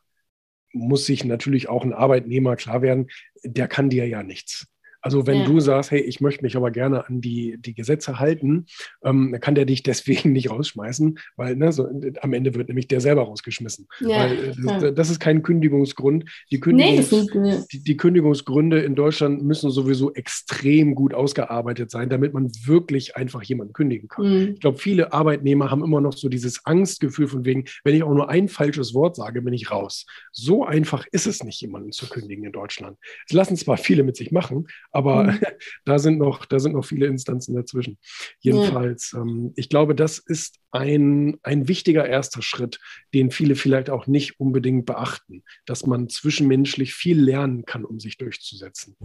muss 0.72 1.06
sich 1.06 1.24
natürlich 1.24 1.68
auch 1.68 1.84
ein 1.84 1.92
Arbeitnehmer 1.92 2.56
klar 2.56 2.82
werden, 2.82 3.08
der 3.42 3.68
kann 3.68 3.90
dir 3.90 4.06
ja 4.06 4.22
nichts. 4.22 4.68
Also 5.02 5.26
wenn 5.26 5.40
ja. 5.40 5.44
du 5.44 5.60
sagst, 5.60 5.90
hey, 5.90 6.00
ich 6.00 6.20
möchte 6.20 6.42
mich 6.42 6.56
aber 6.56 6.70
gerne 6.70 7.06
an 7.06 7.20
die, 7.20 7.56
die 7.58 7.74
Gesetze 7.74 8.18
halten, 8.18 8.66
ähm, 9.02 9.30
dann 9.32 9.40
kann 9.40 9.54
der 9.54 9.64
dich 9.64 9.82
deswegen 9.90 10.32
nicht 10.32 10.50
rausschmeißen, 10.50 11.18
weil 11.36 11.56
ne, 11.56 11.72
so, 11.72 11.88
am 12.20 12.32
Ende 12.32 12.54
wird 12.54 12.68
nämlich 12.68 12.88
der 12.88 13.00
selber 13.00 13.22
rausgeschmissen. 13.22 13.86
Ja. 14.00 14.24
Weil, 14.24 14.32
äh, 14.32 14.80
das, 14.80 14.94
das, 14.94 15.10
ist 15.10 15.20
kein 15.20 15.42
Kündigungsgrund. 15.42 16.24
Die, 16.50 16.60
Kündigungs 16.60 17.10
nee, 17.10 17.58
die, 17.72 17.82
die, 17.82 17.96
Kündigungsgründe 17.96 18.80
in 18.80 18.94
Deutschland 18.94 19.42
müssen 19.42 19.70
sowieso 19.70 20.12
extrem 20.14 20.94
gut 20.94 21.14
ausgearbeitet 21.14 21.90
sein, 21.90 22.08
damit 22.08 22.34
man 22.34 22.50
wirklich 22.64 23.16
einfach 23.16 23.42
jemanden 23.42 23.72
kündigen 23.72 24.08
kann. 24.08 24.24
Mhm. 24.24 24.52
Ich 24.54 24.60
glaube, 24.60 24.78
viele 24.78 25.12
Arbeitnehmer 25.12 25.70
haben 25.70 25.82
immer 25.82 26.00
noch 26.00 26.12
so 26.12 26.28
dieses 26.28 26.66
Angstgefühl 26.66 27.26
von 27.26 27.44
wegen, 27.44 27.64
wenn 27.84 27.94
ich 27.94 28.02
auch 28.02 28.12
nur 28.12 28.28
ein 28.28 28.48
falsches 28.48 28.94
Wort 28.94 29.16
sage, 29.16 29.42
bin 29.42 29.54
ich 29.54 29.70
raus. 29.70 30.06
So 30.32 30.64
einfach 30.64 31.06
ist 31.12 31.26
es 31.26 31.42
nicht, 31.42 31.60
jemanden 31.60 31.92
zu 31.92 32.08
kündigen 32.08 32.44
in 32.44 32.52
Deutschland. 32.52 32.98
Es 33.26 33.32
lassen 33.32 33.56
zwar 33.56 33.76
viele 33.76 34.02
mit 34.02 34.16
sich 34.16 34.32
machen, 34.32 34.66
aber 34.92 35.24
mhm. 35.24 35.40
da, 35.84 35.98
sind 35.98 36.18
noch, 36.18 36.44
da 36.46 36.58
sind 36.58 36.72
noch 36.74 36.84
viele 36.84 37.06
Instanzen 37.06 37.54
dazwischen. 37.54 37.98
Jedenfalls, 38.40 39.12
ja. 39.12 39.20
ähm, 39.20 39.52
ich 39.56 39.68
glaube, 39.68 39.94
das 39.94 40.18
ist 40.18 40.58
ein, 40.70 41.38
ein 41.42 41.68
wichtiger 41.68 42.06
erster 42.06 42.42
Schritt, 42.42 42.78
den 43.14 43.30
viele 43.30 43.54
vielleicht 43.54 43.90
auch 43.90 44.06
nicht 44.06 44.38
unbedingt 44.40 44.86
beachten, 44.86 45.42
dass 45.66 45.86
man 45.86 46.08
zwischenmenschlich 46.08 46.94
viel 46.94 47.20
lernen 47.20 47.64
kann, 47.64 47.84
um 47.84 48.00
sich 48.00 48.18
durchzusetzen. 48.18 48.96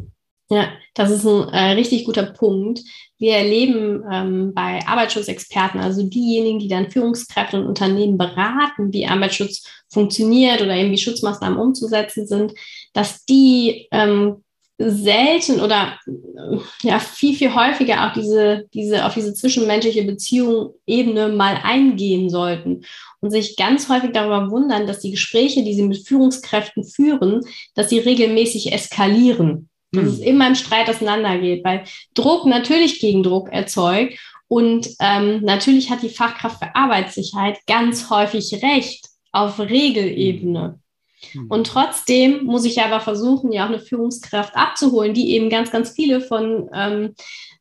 Ja, 0.50 0.70
das 0.94 1.10
ist 1.10 1.26
ein 1.26 1.50
äh, 1.50 1.72
richtig 1.72 2.06
guter 2.06 2.24
Punkt. 2.24 2.82
Wir 3.18 3.34
erleben 3.34 4.04
ähm, 4.12 4.54
bei 4.54 4.80
Arbeitsschutzexperten, 4.86 5.80
also 5.80 6.04
diejenigen, 6.04 6.60
die 6.60 6.68
dann 6.68 6.92
Führungskräfte 6.92 7.60
und 7.60 7.66
Unternehmen 7.66 8.20
beraten, 8.20 8.94
wie 8.94 9.08
Arbeitsschutz 9.08 9.68
funktioniert 9.90 10.62
oder 10.62 10.76
eben 10.76 10.92
wie 10.92 11.00
Schutzmaßnahmen 11.00 11.58
umzusetzen 11.58 12.28
sind, 12.28 12.54
dass 12.94 13.26
die 13.26 13.88
ähm, 13.92 14.44
selten 14.78 15.62
oder 15.62 15.98
äh, 16.06 16.58
ja 16.84 17.00
viel, 17.00 17.36
viel 17.36 17.56
häufiger 17.56 18.08
auch 18.08 18.14
diese, 18.14 18.66
diese, 18.74 19.06
auf 19.06 19.14
diese 19.14 19.34
zwischenmenschliche 19.34 20.04
Beziehung 20.04 20.74
Ebene 20.86 21.30
mal 21.30 21.60
eingehen 21.64 22.30
sollten 22.30 22.86
und 23.22 23.32
sich 23.32 23.56
ganz 23.56 23.88
häufig 23.90 24.12
darüber 24.12 24.52
wundern, 24.52 24.86
dass 24.86 25.00
die 25.00 25.12
Gespräche, 25.12 25.64
die 25.64 25.74
sie 25.74 25.84
mit 25.84 26.06
Führungskräften 26.06 26.84
führen, 26.84 27.42
dass 27.74 27.90
sie 27.90 28.00
regelmäßig 28.00 28.74
eskalieren. 28.74 29.70
Dass 29.92 30.04
hm. 30.04 30.12
es 30.14 30.20
immer 30.20 30.48
im 30.48 30.56
Streit 30.56 30.90
auseinandergeht, 30.90 31.64
weil 31.64 31.86
Druck 32.14 32.46
natürlich 32.46 33.00
gegen 33.00 33.24
Druck 33.24 33.50
erzeugt 33.54 34.20
und 34.48 34.90
ähm, 35.00 35.42
natürlich 35.44 35.90
hat 35.90 36.04
die 36.04 36.10
Fachkraft 36.10 36.60
für 36.60 36.76
Arbeitssicherheit 36.76 37.60
ganz 37.66 38.10
häufig 38.10 38.62
Recht 38.62 39.08
auf 39.32 39.60
Regelebene. 39.60 40.80
Mhm. 41.34 41.48
Und 41.48 41.68
trotzdem 41.68 42.44
muss 42.46 42.66
ich 42.66 42.82
aber 42.82 43.00
versuchen, 43.00 43.52
ja 43.52 43.66
auch 43.66 43.70
eine 43.70 43.80
Führungskraft 43.80 44.56
abzuholen, 44.56 45.14
die 45.14 45.32
eben 45.32 45.50
ganz, 45.50 45.72
ganz 45.72 45.92
viele 45.92 46.22
von, 46.22 46.70
ähm, 46.74 47.16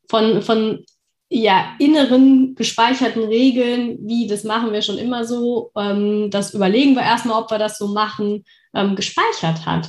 von, 0.09 0.43
von 0.43 0.85
ja, 1.31 1.75
inneren 1.79 2.55
gespeicherten 2.55 3.25
Regeln, 3.25 3.99
wie 4.03 4.27
das 4.27 4.45
machen 4.45 4.73
wir 4.73 4.83
schon 4.83 4.99
immer 4.99 5.25
so, 5.25 5.73
ähm, 5.77 6.31
das 6.31 6.55
überlegen 6.55 6.95
wir 6.95 7.03
erstmal, 7.03 7.43
ob 7.43 7.51
wir 7.51 7.59
das 7.59 7.79
so 7.79 7.89
machen, 7.89 8.45
ähm, 8.75 8.95
gespeichert 8.95 9.67
hat. 9.67 9.89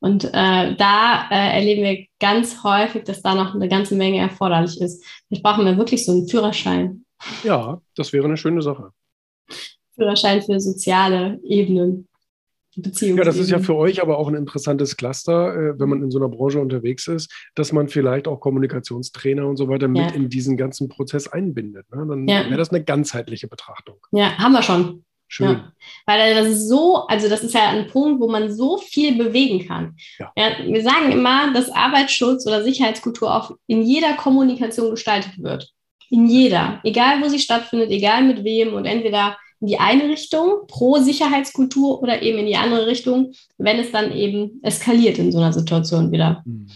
Und 0.00 0.24
äh, 0.24 0.74
da 0.74 1.28
äh, 1.30 1.54
erleben 1.54 1.82
wir 1.82 2.06
ganz 2.18 2.64
häufig, 2.64 3.04
dass 3.04 3.22
da 3.22 3.34
noch 3.34 3.54
eine 3.54 3.68
ganze 3.68 3.94
Menge 3.94 4.18
erforderlich 4.18 4.80
ist. 4.80 5.04
Vielleicht 5.28 5.44
brauchen 5.44 5.64
wir 5.64 5.76
wirklich 5.76 6.04
so 6.04 6.12
einen 6.12 6.28
Führerschein. 6.28 7.04
Ja, 7.44 7.80
das 7.94 8.12
wäre 8.12 8.24
eine 8.24 8.36
schöne 8.36 8.62
Sache. 8.62 8.90
Führerschein 9.94 10.42
für 10.42 10.58
soziale 10.58 11.38
Ebenen. 11.44 12.08
Beziehungsebene. 12.76 13.20
Ja, 13.20 13.24
das 13.24 13.36
ist 13.36 13.50
ja 13.50 13.58
für 13.58 13.76
euch 13.76 14.00
aber 14.00 14.18
auch 14.18 14.28
ein 14.28 14.34
interessantes 14.34 14.96
Cluster, 14.96 15.54
äh, 15.54 15.78
wenn 15.78 15.88
man 15.88 16.02
in 16.02 16.10
so 16.10 16.18
einer 16.18 16.28
Branche 16.28 16.58
unterwegs 16.58 17.06
ist, 17.06 17.30
dass 17.54 17.72
man 17.72 17.88
vielleicht 17.88 18.26
auch 18.26 18.40
Kommunikationstrainer 18.40 19.46
und 19.46 19.56
so 19.56 19.68
weiter 19.68 19.88
mit 19.88 20.02
ja. 20.02 20.16
in 20.16 20.28
diesen 20.28 20.56
ganzen 20.56 20.88
Prozess 20.88 21.28
einbindet. 21.28 21.86
Ne? 21.94 22.06
Dann 22.08 22.26
ja. 22.26 22.44
wäre 22.46 22.56
das 22.56 22.70
eine 22.70 22.82
ganzheitliche 22.82 23.48
Betrachtung. 23.48 23.96
Ja, 24.12 24.38
haben 24.38 24.52
wir 24.52 24.62
schon. 24.62 25.04
Schön. 25.28 25.48
Ja. 25.48 25.72
Weil 26.04 26.34
das 26.34 26.46
ist 26.46 26.68
so, 26.68 27.06
also 27.06 27.26
das 27.26 27.42
ist 27.42 27.54
ja 27.54 27.70
ein 27.70 27.86
Punkt, 27.86 28.20
wo 28.20 28.28
man 28.28 28.52
so 28.52 28.76
viel 28.76 29.16
bewegen 29.16 29.66
kann. 29.66 29.96
Ja. 30.18 30.30
Ja, 30.36 30.50
wir 30.62 30.82
sagen 30.82 31.10
immer, 31.10 31.54
dass 31.54 31.70
Arbeitsschutz 31.70 32.46
oder 32.46 32.62
Sicherheitskultur 32.62 33.34
auch 33.34 33.52
in 33.66 33.82
jeder 33.82 34.12
Kommunikation 34.14 34.90
gestaltet 34.90 35.42
wird. 35.42 35.70
In 36.10 36.26
jeder. 36.26 36.80
Egal, 36.84 37.22
wo 37.22 37.28
sie 37.28 37.38
stattfindet, 37.38 37.90
egal 37.90 38.24
mit 38.24 38.44
wem 38.44 38.74
und 38.74 38.84
entweder 38.84 39.38
in 39.62 39.68
die 39.68 39.78
eine 39.78 40.08
Richtung, 40.08 40.66
pro 40.66 40.98
Sicherheitskultur 40.98 42.02
oder 42.02 42.20
eben 42.20 42.38
in 42.38 42.46
die 42.46 42.56
andere 42.56 42.86
Richtung, 42.86 43.32
wenn 43.58 43.78
es 43.78 43.92
dann 43.92 44.12
eben 44.12 44.60
eskaliert 44.62 45.18
in 45.18 45.30
so 45.30 45.38
einer 45.38 45.52
Situation 45.52 46.10
wieder. 46.10 46.42
Mhm. 46.44 46.66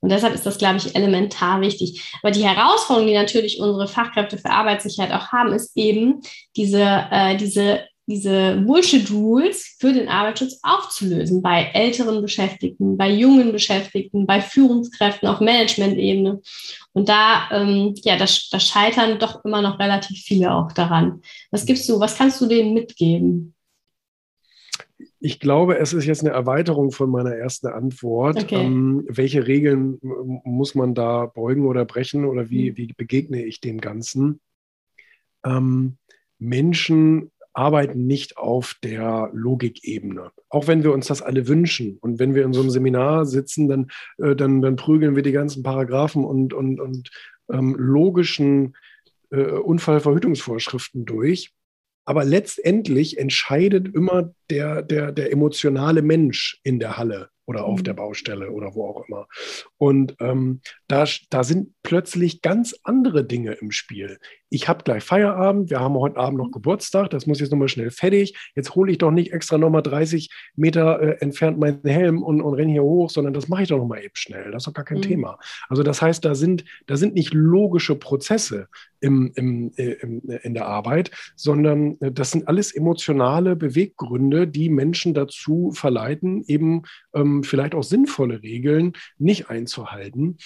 Und 0.00 0.12
deshalb 0.12 0.34
ist 0.34 0.44
das, 0.44 0.58
glaube 0.58 0.76
ich, 0.76 0.94
elementar 0.94 1.62
wichtig. 1.62 2.12
Aber 2.22 2.30
die 2.30 2.46
Herausforderung, 2.46 3.08
die 3.08 3.14
natürlich 3.14 3.58
unsere 3.58 3.88
Fachkräfte 3.88 4.36
für 4.36 4.50
Arbeitssicherheit 4.50 5.12
auch 5.12 5.32
haben, 5.32 5.52
ist 5.52 5.72
eben 5.76 6.20
diese, 6.54 7.06
äh, 7.10 7.36
diese 7.36 7.80
diese 8.06 8.62
Bullshit-Rules 8.64 9.76
für 9.80 9.92
den 9.92 10.08
Arbeitsschutz 10.08 10.60
aufzulösen 10.62 11.42
bei 11.42 11.70
älteren 11.74 12.22
Beschäftigten, 12.22 12.96
bei 12.96 13.10
jungen 13.10 13.50
Beschäftigten, 13.50 14.26
bei 14.26 14.40
Führungskräften 14.40 15.28
auf 15.28 15.40
Management-Ebene. 15.40 16.40
Und 16.92 17.08
da, 17.08 17.48
ähm, 17.50 17.94
ja, 18.04 18.16
da, 18.16 18.26
da 18.50 18.60
scheitern 18.60 19.18
doch 19.18 19.44
immer 19.44 19.60
noch 19.60 19.80
relativ 19.80 20.18
viele 20.18 20.54
auch 20.54 20.70
daran. 20.72 21.20
Was 21.50 21.66
gibst 21.66 21.88
du, 21.88 21.98
was 21.98 22.16
kannst 22.16 22.40
du 22.40 22.46
denen 22.46 22.74
mitgeben? 22.74 23.54
Ich 25.18 25.40
glaube, 25.40 25.78
es 25.78 25.92
ist 25.92 26.04
jetzt 26.04 26.20
eine 26.20 26.30
Erweiterung 26.30 26.92
von 26.92 27.10
meiner 27.10 27.34
ersten 27.34 27.66
Antwort. 27.66 28.44
Okay. 28.44 28.64
Ähm, 28.64 29.04
welche 29.08 29.46
Regeln 29.46 29.98
muss 30.00 30.76
man 30.76 30.94
da 30.94 31.26
beugen 31.26 31.66
oder 31.66 31.84
brechen 31.84 32.24
oder 32.24 32.50
wie, 32.50 32.70
mhm. 32.70 32.76
wie 32.76 32.92
begegne 32.96 33.44
ich 33.44 33.60
dem 33.60 33.80
Ganzen? 33.80 34.40
Ähm, 35.44 35.96
Menschen 36.38 37.32
arbeiten 37.56 38.06
nicht 38.06 38.36
auf 38.36 38.74
der 38.84 39.30
Logikebene. 39.32 40.30
Auch 40.50 40.66
wenn 40.66 40.84
wir 40.84 40.92
uns 40.92 41.06
das 41.06 41.22
alle 41.22 41.48
wünschen. 41.48 41.96
Und 42.00 42.18
wenn 42.18 42.34
wir 42.34 42.44
in 42.44 42.52
so 42.52 42.60
einem 42.60 42.70
Seminar 42.70 43.24
sitzen, 43.24 43.68
dann, 43.68 43.90
äh, 44.18 44.36
dann, 44.36 44.60
dann 44.60 44.76
prügeln 44.76 45.16
wir 45.16 45.22
die 45.22 45.32
ganzen 45.32 45.62
Paragraphen 45.62 46.24
und, 46.24 46.52
und, 46.52 46.80
und 46.80 47.10
ähm, 47.50 47.74
logischen 47.78 48.76
äh, 49.30 49.52
Unfallverhütungsvorschriften 49.52 51.06
durch. 51.06 51.52
Aber 52.04 52.24
letztendlich 52.24 53.18
entscheidet 53.18 53.92
immer 53.94 54.34
der, 54.50 54.82
der, 54.82 55.12
der 55.12 55.32
emotionale 55.32 56.02
Mensch 56.02 56.60
in 56.62 56.78
der 56.78 56.96
Halle 56.96 57.30
oder 57.46 57.64
auf 57.64 57.78
mhm. 57.78 57.84
der 57.84 57.94
Baustelle 57.94 58.50
oder 58.50 58.74
wo 58.74 58.86
auch 58.86 59.08
immer. 59.08 59.28
Und 59.78 60.16
ähm, 60.20 60.60
da, 60.88 61.04
da 61.30 61.44
sind 61.44 61.72
plötzlich 61.82 62.42
ganz 62.42 62.74
andere 62.82 63.24
Dinge 63.24 63.52
im 63.52 63.70
Spiel. 63.70 64.18
Ich 64.48 64.68
habe 64.68 64.84
gleich 64.84 65.04
Feierabend, 65.04 65.70
wir 65.70 65.80
haben 65.80 65.94
heute 65.94 66.18
Abend 66.18 66.38
noch 66.38 66.48
mhm. 66.48 66.52
Geburtstag, 66.52 67.10
das 67.10 67.26
muss 67.26 67.40
jetzt 67.40 67.50
nochmal 67.50 67.68
schnell 67.68 67.90
fertig. 67.90 68.36
Jetzt 68.56 68.74
hole 68.74 68.90
ich 68.90 68.98
doch 68.98 69.12
nicht 69.12 69.32
extra 69.32 69.58
nochmal 69.58 69.82
30 69.82 70.28
Meter 70.56 71.00
äh, 71.00 71.16
entfernt 71.20 71.58
meinen 71.58 71.80
Helm 71.84 72.22
und, 72.22 72.40
und 72.40 72.54
renne 72.54 72.72
hier 72.72 72.82
hoch, 72.82 73.10
sondern 73.10 73.32
das 73.32 73.48
mache 73.48 73.62
ich 73.62 73.68
doch 73.68 73.78
nochmal 73.78 74.02
eben 74.02 74.14
schnell. 74.14 74.50
Das 74.50 74.62
ist 74.62 74.66
doch 74.66 74.74
gar 74.74 74.84
kein 74.84 74.98
mhm. 74.98 75.02
Thema. 75.02 75.38
Also 75.68 75.82
das 75.84 76.02
heißt, 76.02 76.24
da 76.24 76.34
sind, 76.34 76.64
da 76.86 76.96
sind 76.96 77.14
nicht 77.14 77.32
logische 77.32 77.94
Prozesse 77.94 78.68
im, 79.00 79.32
im, 79.36 79.72
äh, 79.76 79.92
im, 80.00 80.22
in 80.42 80.54
der 80.54 80.66
Arbeit, 80.66 81.12
sondern 81.36 81.96
äh, 82.00 82.10
das 82.10 82.32
sind 82.32 82.48
alles 82.48 82.72
emotionale 82.74 83.54
Beweggründe, 83.54 84.35
die 84.44 84.68
Menschen 84.68 85.14
dazu 85.14 85.70
verleiten, 85.72 86.44
eben 86.46 86.82
ähm, 87.14 87.42
vielleicht 87.42 87.74
auch 87.74 87.84
sinnvolle 87.84 88.42
Regeln 88.42 88.92
nicht 89.16 89.48
einzuhalten. 89.48 90.36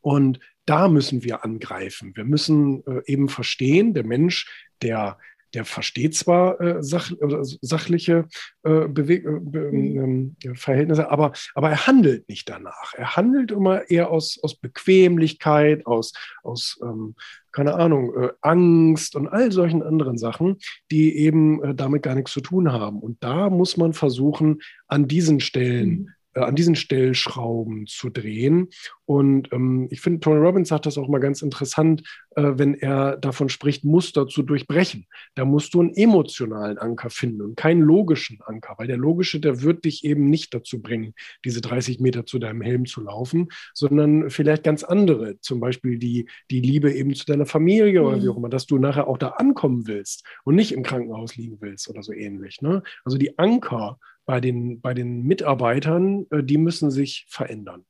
Und 0.00 0.40
da 0.66 0.88
müssen 0.88 1.24
wir 1.24 1.44
angreifen. 1.44 2.12
Wir 2.14 2.24
müssen 2.24 2.84
äh, 2.86 3.00
eben 3.06 3.28
verstehen, 3.28 3.94
der 3.94 4.04
Mensch, 4.04 4.68
der 4.82 5.18
der 5.56 5.64
versteht 5.64 6.14
zwar 6.14 6.60
äh, 6.60 6.82
sach, 6.82 7.10
äh, 7.10 7.42
sachliche 7.62 8.28
äh, 8.62 8.68
äh, 8.68 9.20
mhm. 9.24 10.36
ähm, 10.44 10.54
Verhältnisse, 10.54 11.10
aber, 11.10 11.32
aber 11.54 11.70
er 11.70 11.86
handelt 11.86 12.28
nicht 12.28 12.46
danach. 12.50 12.92
Er 12.94 13.16
handelt 13.16 13.52
immer 13.52 13.88
eher 13.90 14.10
aus, 14.10 14.38
aus 14.42 14.54
Bequemlichkeit, 14.56 15.86
aus, 15.86 16.12
aus 16.42 16.78
ähm, 16.82 17.14
keine 17.52 17.74
Ahnung, 17.74 18.14
äh, 18.22 18.28
Angst 18.42 19.16
und 19.16 19.28
all 19.28 19.50
solchen 19.50 19.82
anderen 19.82 20.18
Sachen, 20.18 20.58
die 20.90 21.16
eben 21.16 21.64
äh, 21.64 21.74
damit 21.74 22.02
gar 22.02 22.14
nichts 22.14 22.32
zu 22.32 22.42
tun 22.42 22.70
haben. 22.70 23.00
Und 23.00 23.24
da 23.24 23.48
muss 23.48 23.78
man 23.78 23.94
versuchen, 23.94 24.60
an 24.88 25.08
diesen 25.08 25.40
Stellen 25.40 25.88
mhm 25.88 26.15
äh, 26.36 26.40
an 26.40 26.54
diesen 26.54 26.76
Stellschrauben 26.76 27.86
zu 27.86 28.10
drehen. 28.10 28.68
Und 29.06 29.52
ähm, 29.52 29.88
ich 29.90 30.00
finde, 30.00 30.20
Tony 30.20 30.38
Robbins 30.38 30.68
sagt 30.68 30.86
das 30.86 30.98
auch 30.98 31.08
mal 31.08 31.18
ganz 31.18 31.40
interessant, 31.40 32.02
äh, 32.36 32.52
wenn 32.56 32.74
er 32.74 33.16
davon 33.16 33.48
spricht, 33.48 33.84
Muster 33.84 34.26
zu 34.28 34.42
durchbrechen. 34.42 35.06
Da 35.34 35.44
musst 35.44 35.72
du 35.72 35.80
einen 35.80 35.94
emotionalen 35.94 36.76
Anker 36.78 37.08
finden 37.08 37.40
und 37.40 37.56
keinen 37.56 37.80
logischen 37.80 38.40
Anker, 38.44 38.74
weil 38.76 38.86
der 38.86 38.98
logische, 38.98 39.40
der 39.40 39.62
wird 39.62 39.84
dich 39.84 40.04
eben 40.04 40.28
nicht 40.28 40.52
dazu 40.52 40.82
bringen, 40.82 41.14
diese 41.44 41.60
30 41.60 42.00
Meter 42.00 42.26
zu 42.26 42.38
deinem 42.38 42.60
Helm 42.60 42.84
zu 42.84 43.00
laufen, 43.00 43.48
sondern 43.72 44.28
vielleicht 44.28 44.62
ganz 44.62 44.84
andere, 44.84 45.40
zum 45.40 45.60
Beispiel 45.60 45.98
die, 45.98 46.28
die 46.50 46.60
Liebe 46.60 46.92
eben 46.92 47.14
zu 47.14 47.24
deiner 47.24 47.46
Familie 47.46 48.00
mhm. 48.00 48.06
oder 48.06 48.22
wie 48.22 48.28
auch 48.28 48.36
immer, 48.36 48.50
dass 48.50 48.66
du 48.66 48.78
nachher 48.78 49.08
auch 49.08 49.18
da 49.18 49.28
ankommen 49.28 49.86
willst 49.86 50.24
und 50.44 50.56
nicht 50.56 50.72
im 50.72 50.82
Krankenhaus 50.82 51.36
liegen 51.36 51.56
willst 51.60 51.88
oder 51.88 52.02
so 52.02 52.12
ähnlich. 52.12 52.60
Ne? 52.60 52.82
Also 53.04 53.16
die 53.16 53.38
Anker 53.38 53.98
bei 54.26 54.40
den, 54.40 54.80
bei 54.80 54.92
den 54.92 55.22
Mitarbeitern, 55.22 56.26
äh, 56.30 56.42
die 56.42 56.58
müssen 56.58 56.90
sich 56.90 57.26
verändern. 57.28 57.84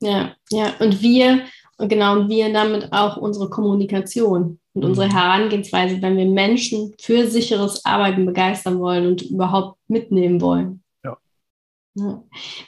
Ja, 0.00 0.36
ja. 0.50 0.74
Und 0.78 1.02
wir, 1.02 1.40
genau, 1.78 2.28
wir 2.28 2.52
damit 2.52 2.92
auch 2.92 3.16
unsere 3.16 3.50
Kommunikation 3.50 4.60
und 4.74 4.82
mhm. 4.82 4.90
unsere 4.90 5.12
Herangehensweise, 5.12 6.00
wenn 6.00 6.16
wir 6.16 6.26
Menschen 6.26 6.94
für 7.00 7.26
sicheres 7.26 7.84
Arbeiten 7.84 8.24
begeistern 8.24 8.78
wollen 8.78 9.06
und 9.06 9.22
überhaupt 9.22 9.78
mitnehmen 9.88 10.40
wollen. 10.40 10.84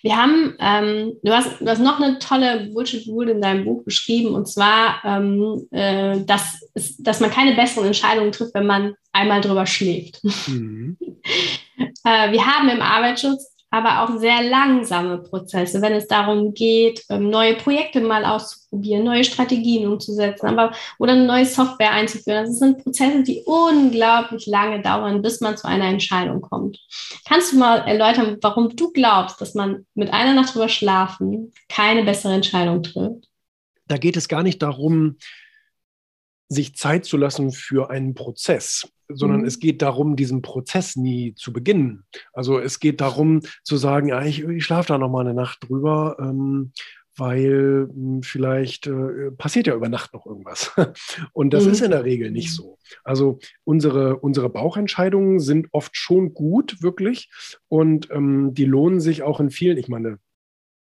Wir 0.03 0.17
haben, 0.17 0.57
ähm, 0.59 1.13
du, 1.23 1.33
hast, 1.33 1.61
du 1.61 1.67
hast 1.67 1.81
noch 1.81 2.01
eine 2.01 2.19
tolle 2.19 2.71
Bullshit-Rule 2.73 3.33
in 3.33 3.41
deinem 3.41 3.65
Buch 3.65 3.85
beschrieben, 3.85 4.35
und 4.35 4.49
zwar, 4.49 5.05
ähm, 5.05 5.67
äh, 5.71 6.25
dass, 6.25 6.69
dass 6.99 7.21
man 7.21 7.31
keine 7.31 7.55
besseren 7.55 7.87
Entscheidungen 7.87 8.33
trifft, 8.33 8.55
wenn 8.55 8.67
man 8.67 8.95
einmal 9.13 9.41
drüber 9.41 9.67
schläft. 9.67 10.21
Mhm. 10.49 10.97
äh, 12.05 12.33
wir 12.33 12.45
haben 12.47 12.69
im 12.69 12.83
Arbeitsschutz 12.83 13.51
aber 13.71 14.03
auch 14.03 14.19
sehr 14.19 14.43
langsame 14.43 15.19
Prozesse, 15.19 15.81
wenn 15.81 15.93
es 15.93 16.09
darum 16.09 16.55
geht, 16.55 17.05
ähm, 17.09 17.31
neue 17.31 17.55
Projekte 17.55 18.01
mal 18.01 18.25
auszuprobieren, 18.25 19.05
neue 19.05 19.23
Strategien 19.23 19.87
umzusetzen, 19.87 20.47
aber 20.47 20.73
oder 20.99 21.13
eine 21.13 21.25
neue 21.25 21.47
Software 21.47 21.93
einzuführen. 21.93 22.47
Das 22.47 22.59
sind 22.59 22.83
Prozesse, 22.83 23.23
die 23.23 23.45
unglaublich 23.47 24.47
lange 24.47 24.83
dauern, 24.83 25.23
bis 25.23 25.41
man 25.41 25.57
zu 25.57 25.69
einer 25.69 25.85
Entscheidung 25.85 26.41
kommt. 26.41 26.81
Kannst 27.29 27.53
du 27.53 27.59
mal 27.59 27.79
erläutern, 27.79 28.39
warum 28.43 28.75
du 28.75 28.93
glaubst, 28.93 29.41
dass 29.41 29.55
man 29.55 29.87
mit 29.95 30.13
einer 30.13 30.35
Nacht 30.35 30.55
drüber 30.55 30.69
schlafen 30.69 31.53
keine 31.69 32.03
bessere 32.03 32.35
Entscheidung 32.35 32.83
trifft? 32.83 33.29
Da 33.87 33.99
geht 33.99 34.17
es 34.17 34.29
gar 34.29 34.43
nicht 34.43 34.63
darum, 34.63 35.17
sich 36.51 36.75
Zeit 36.75 37.05
zu 37.05 37.17
lassen 37.17 37.53
für 37.53 37.91
einen 37.91 38.15
Prozess, 38.15 38.93
sondern 39.09 39.41
mhm. 39.41 39.47
es 39.47 39.61
geht 39.61 39.83
darum, 39.83 40.17
diesen 40.17 40.43
Prozess 40.43 40.97
nie 40.97 41.35
zu 41.35 41.53
beginnen. 41.53 42.05
Also 42.33 42.59
es 42.59 42.81
geht 42.81 43.01
darum 43.01 43.41
zu 43.63 43.77
sagen, 43.77 44.09
ja, 44.09 44.25
ich, 44.25 44.43
ich 44.43 44.65
schlafe 44.65 44.89
da 44.89 44.99
noch 44.99 45.09
mal 45.09 45.21
eine 45.21 45.35
Nacht 45.35 45.69
drüber, 45.69 46.17
ähm, 46.21 46.73
weil 47.17 47.87
mh, 47.87 47.93
hm, 47.95 48.23
vielleicht 48.23 48.89
äh, 48.89 49.31
passiert 49.37 49.69
ja 49.69 49.75
über 49.77 49.89
Nacht 49.89 50.13
noch 50.13 50.27
irgendwas. 50.27 50.73
Und 51.33 51.55
das 51.55 51.67
mhm. 51.67 51.71
ist 51.71 51.83
in 51.83 51.93
der 51.93 52.05
Regel 52.05 52.33
nicht 52.33 52.53
so. 52.53 52.79
Also 53.05 53.39
unsere, 53.63 54.17
unsere 54.17 54.49
Bauchentscheidungen 54.49 55.39
sind 55.39 55.69
oft 55.71 55.97
schon 55.97 56.35
gut, 56.35 56.83
wirklich. 56.83 57.31
Und 57.69 58.11
ähm, 58.11 58.55
die 58.55 58.65
lohnen 58.65 59.01
sich 59.01 59.23
auch 59.23 59.39
in 59.39 59.51
vielen, 59.51 59.79
ich 59.79 59.89
meine, 59.89 60.19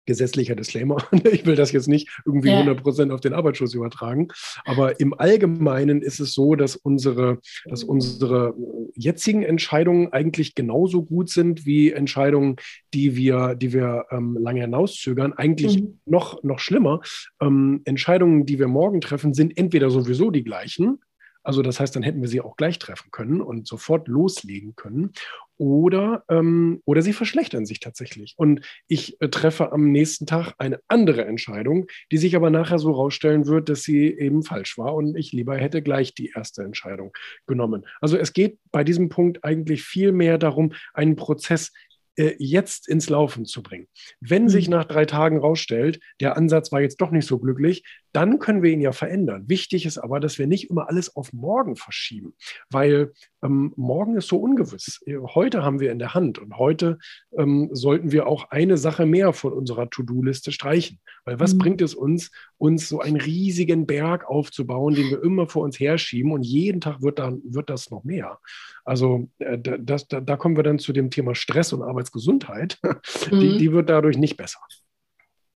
gesetzlicher 0.07 0.55
Disclaimer. 0.55 0.97
Ich 1.37 1.45
will 1.45 1.55
das 1.55 1.71
jetzt 1.71 1.87
nicht 1.87 2.09
irgendwie 2.25 2.49
ja. 2.49 2.59
100 2.59 3.11
auf 3.11 3.19
den 3.19 3.33
Arbeitsschutz 3.33 3.73
übertragen. 3.73 4.29
Aber 4.65 4.99
im 4.99 5.13
Allgemeinen 5.13 6.01
ist 6.01 6.19
es 6.19 6.33
so, 6.33 6.55
dass 6.55 6.75
unsere, 6.75 7.39
dass 7.65 7.83
unsere 7.83 8.55
jetzigen 8.95 9.43
Entscheidungen 9.43 10.13
eigentlich 10.13 10.55
genauso 10.55 11.03
gut 11.03 11.29
sind 11.29 11.65
wie 11.65 11.91
Entscheidungen, 11.91 12.55
die 12.93 13.15
wir, 13.15 13.55
die 13.55 13.73
wir 13.73 14.05
ähm, 14.09 14.37
lange 14.39 14.61
hinauszögern. 14.61 15.33
Eigentlich 15.33 15.81
mhm. 15.81 15.99
noch, 16.05 16.41
noch 16.43 16.59
schlimmer. 16.59 17.01
Ähm, 17.41 17.81
Entscheidungen, 17.85 18.45
die 18.45 18.57
wir 18.57 18.67
morgen 18.67 19.01
treffen, 19.01 19.33
sind 19.33 19.57
entweder 19.57 19.89
sowieso 19.89 20.31
die 20.31 20.43
gleichen 20.43 20.99
also 21.47 21.61
das 21.61 21.79
heißt, 21.79 21.95
dann 21.95 22.03
hätten 22.03 22.19
wir 22.19 22.27
sie 22.27 22.41
auch 22.41 22.57
gleich 22.57 22.77
treffen 22.77 23.09
können 23.09 23.39
und 23.39 23.67
sofort 23.67 24.09
loslegen 24.09 24.75
können. 24.75 25.13
Oder, 25.55 26.25
ähm, 26.29 26.81
oder 26.83 27.01
sie 27.01 27.13
verschlechtern 27.13 27.65
sich 27.65 27.79
tatsächlich. 27.79 28.33
Und 28.35 28.65
ich 28.89 29.19
äh, 29.21 29.29
treffe 29.29 29.71
am 29.71 29.89
nächsten 29.89 30.25
Tag 30.25 30.55
eine 30.57 30.81
andere 30.89 31.23
Entscheidung, 31.23 31.87
die 32.11 32.17
sich 32.17 32.35
aber 32.35 32.49
nachher 32.49 32.79
so 32.79 32.91
rausstellen 32.91 33.47
wird, 33.47 33.69
dass 33.69 33.83
sie 33.83 34.07
eben 34.07 34.43
falsch 34.43 34.77
war 34.77 34.93
und 34.93 35.15
ich 35.15 35.31
lieber 35.31 35.55
hätte 35.55 35.81
gleich 35.81 36.13
die 36.13 36.33
erste 36.35 36.63
Entscheidung 36.63 37.13
genommen. 37.47 37.85
Also 38.01 38.17
es 38.17 38.33
geht 38.33 38.59
bei 38.73 38.83
diesem 38.83 39.07
Punkt 39.07 39.45
eigentlich 39.45 39.83
viel 39.83 40.11
mehr 40.11 40.37
darum, 40.37 40.73
einen 40.93 41.15
Prozess 41.15 41.71
äh, 42.17 42.35
jetzt 42.39 42.87
ins 42.87 43.09
Laufen 43.09 43.45
zu 43.45 43.61
bringen. 43.61 43.87
Wenn 44.19 44.43
mhm. 44.43 44.49
sich 44.49 44.67
nach 44.67 44.85
drei 44.85 45.05
Tagen 45.05 45.37
rausstellt, 45.37 45.99
der 46.19 46.35
Ansatz 46.35 46.71
war 46.71 46.81
jetzt 46.81 46.99
doch 46.99 47.11
nicht 47.11 47.27
so 47.27 47.37
glücklich, 47.39 47.83
dann 48.13 48.39
können 48.39 48.63
wir 48.63 48.71
ihn 48.71 48.81
ja 48.81 48.91
verändern. 48.91 49.45
Wichtig 49.47 49.85
ist 49.85 49.97
aber, 49.97 50.19
dass 50.19 50.37
wir 50.37 50.47
nicht 50.47 50.69
immer 50.69 50.89
alles 50.89 51.15
auf 51.15 51.33
morgen 51.33 51.75
verschieben, 51.75 52.33
weil 52.69 53.11
ähm, 53.43 53.73
morgen 53.75 54.17
ist 54.17 54.27
so 54.27 54.37
ungewiss. 54.37 55.01
Heute 55.35 55.63
haben 55.63 55.79
wir 55.79 55.91
in 55.91 55.99
der 55.99 56.13
Hand 56.13 56.39
und 56.39 56.57
heute 56.57 56.97
ähm, 57.37 57.69
sollten 57.71 58.11
wir 58.11 58.27
auch 58.27 58.49
eine 58.49 58.77
Sache 58.77 59.05
mehr 59.05 59.33
von 59.33 59.53
unserer 59.53 59.89
To-Do-Liste 59.89 60.51
streichen. 60.51 60.99
Weil 61.25 61.39
was 61.39 61.53
mhm. 61.53 61.59
bringt 61.59 61.81
es 61.81 61.93
uns, 61.93 62.31
uns 62.57 62.87
so 62.89 62.99
einen 62.99 63.17
riesigen 63.17 63.85
Berg 63.85 64.29
aufzubauen, 64.29 64.95
den 64.95 65.09
wir 65.09 65.21
immer 65.21 65.47
vor 65.47 65.63
uns 65.63 65.79
herschieben 65.79 66.31
und 66.31 66.43
jeden 66.43 66.81
Tag 66.81 67.01
wird, 67.01 67.19
dann, 67.19 67.41
wird 67.43 67.69
das 67.69 67.91
noch 67.91 68.03
mehr. 68.03 68.39
Also 68.85 69.29
äh, 69.39 69.59
das, 69.59 70.07
da, 70.07 70.21
da, 70.21 70.37
kommen 70.37 70.55
wir 70.55 70.63
dann 70.63 70.79
zu 70.79 70.93
dem 70.93 71.09
Thema 71.11 71.35
Stress 71.35 71.73
und 71.73 71.83
Arbeitsgesundheit. 71.83 72.79
Mhm. 73.31 73.39
Die, 73.39 73.57
die 73.57 73.71
wird 73.71 73.89
dadurch 73.89 74.17
nicht 74.17 74.37
besser. 74.37 74.59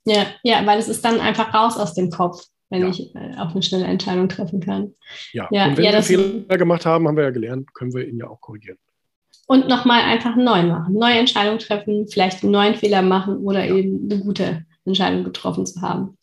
Ja, 0.05 0.25
ja, 0.43 0.65
weil 0.65 0.79
es 0.79 0.87
ist 0.87 1.05
dann 1.05 1.19
einfach 1.19 1.53
raus 1.53 1.77
aus 1.77 1.93
dem 1.93 2.09
Kopf, 2.09 2.43
wenn 2.69 2.81
ja. 2.81 2.89
ich 2.89 3.15
äh, 3.15 3.35
auch 3.37 3.51
eine 3.51 3.61
schnelle 3.61 3.85
Entscheidung 3.85 4.29
treffen 4.29 4.59
kann. 4.59 4.95
Ja, 5.33 5.47
ja 5.51 5.67
und 5.67 5.77
wenn 5.77 5.83
ja, 5.83 5.93
wir 5.93 6.03
Fehler 6.03 6.57
gemacht 6.57 6.85
haben, 6.85 7.07
haben 7.07 7.17
wir 7.17 7.25
ja 7.25 7.29
gelernt, 7.29 7.73
können 7.73 7.93
wir 7.93 8.07
ihn 8.07 8.17
ja 8.17 8.27
auch 8.27 8.41
korrigieren. 8.41 8.77
Und 9.47 9.67
nochmal 9.67 10.01
einfach 10.01 10.35
neu 10.35 10.63
machen, 10.63 10.93
neue 10.93 11.19
Entscheidungen 11.19 11.59
treffen, 11.59 12.07
vielleicht 12.07 12.41
einen 12.41 12.51
neuen 12.51 12.75
Fehler 12.75 13.01
machen 13.01 13.37
oder 13.37 13.67
eben 13.67 14.09
eine 14.09 14.21
gute 14.21 14.65
Entscheidung 14.85 15.23
getroffen 15.23 15.65
zu 15.65 15.81
haben. 15.81 16.17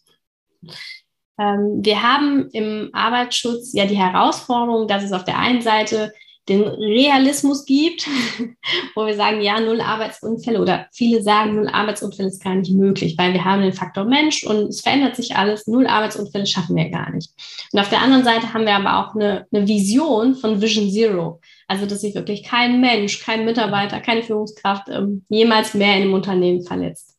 Ähm, 1.38 1.80
wir 1.84 2.02
haben 2.02 2.48
im 2.50 2.90
Arbeitsschutz 2.92 3.72
ja 3.74 3.86
die 3.86 3.96
Herausforderung, 3.96 4.88
dass 4.88 5.04
es 5.04 5.12
auf 5.12 5.24
der 5.24 5.38
einen 5.38 5.60
Seite 5.60 6.12
den 6.48 6.62
Realismus 6.62 7.64
gibt, 7.64 8.06
wo 8.94 9.06
wir 9.06 9.14
sagen, 9.14 9.40
ja, 9.40 9.60
null 9.60 9.80
Arbeitsunfälle 9.80 10.60
oder 10.60 10.86
viele 10.92 11.22
sagen, 11.22 11.56
null 11.56 11.68
Arbeitsunfälle 11.68 12.28
ist 12.28 12.42
gar 12.42 12.54
nicht 12.54 12.72
möglich, 12.72 13.16
weil 13.18 13.32
wir 13.32 13.44
haben 13.44 13.62
den 13.62 13.72
Faktor 13.72 14.04
Mensch 14.04 14.44
und 14.44 14.68
es 14.68 14.80
verändert 14.80 15.16
sich 15.16 15.36
alles, 15.36 15.66
null 15.66 15.86
Arbeitsunfälle 15.86 16.46
schaffen 16.46 16.76
wir 16.76 16.88
gar 16.90 17.10
nicht. 17.10 17.30
Und 17.72 17.80
auf 17.80 17.90
der 17.90 18.02
anderen 18.02 18.24
Seite 18.24 18.52
haben 18.52 18.66
wir 18.66 18.74
aber 18.74 18.98
auch 18.98 19.14
eine, 19.14 19.46
eine 19.52 19.66
Vision 19.66 20.34
von 20.34 20.60
Vision 20.60 20.90
Zero, 20.90 21.40
also 21.66 21.86
dass 21.86 22.00
sich 22.00 22.14
wirklich 22.14 22.44
kein 22.44 22.80
Mensch, 22.80 23.20
kein 23.20 23.44
Mitarbeiter, 23.44 24.00
keine 24.00 24.22
Führungskraft 24.22 24.88
ähm, 24.88 25.24
jemals 25.28 25.74
mehr 25.74 25.96
in 25.96 26.02
einem 26.02 26.14
Unternehmen 26.14 26.62
verletzt. 26.62 27.16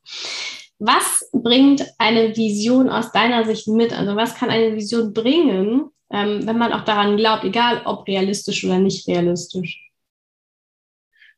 Was 0.80 1.30
bringt 1.34 1.86
eine 1.98 2.36
Vision 2.38 2.90
aus 2.90 3.12
deiner 3.12 3.44
Sicht 3.44 3.68
mit? 3.68 3.92
Also 3.92 4.16
was 4.16 4.36
kann 4.36 4.50
eine 4.50 4.76
Vision 4.76 5.14
bringen, 5.14 5.90
ähm, 6.12 6.46
wenn 6.46 6.58
man 6.58 6.74
auch 6.74 6.86
daran 6.86 7.18
glaubt, 7.18 7.44
egal 7.44 7.82
ob 7.86 8.08
realistisch 8.08 8.64
oder 8.64 8.80
nicht 8.80 9.08
realistisch? 9.08 9.90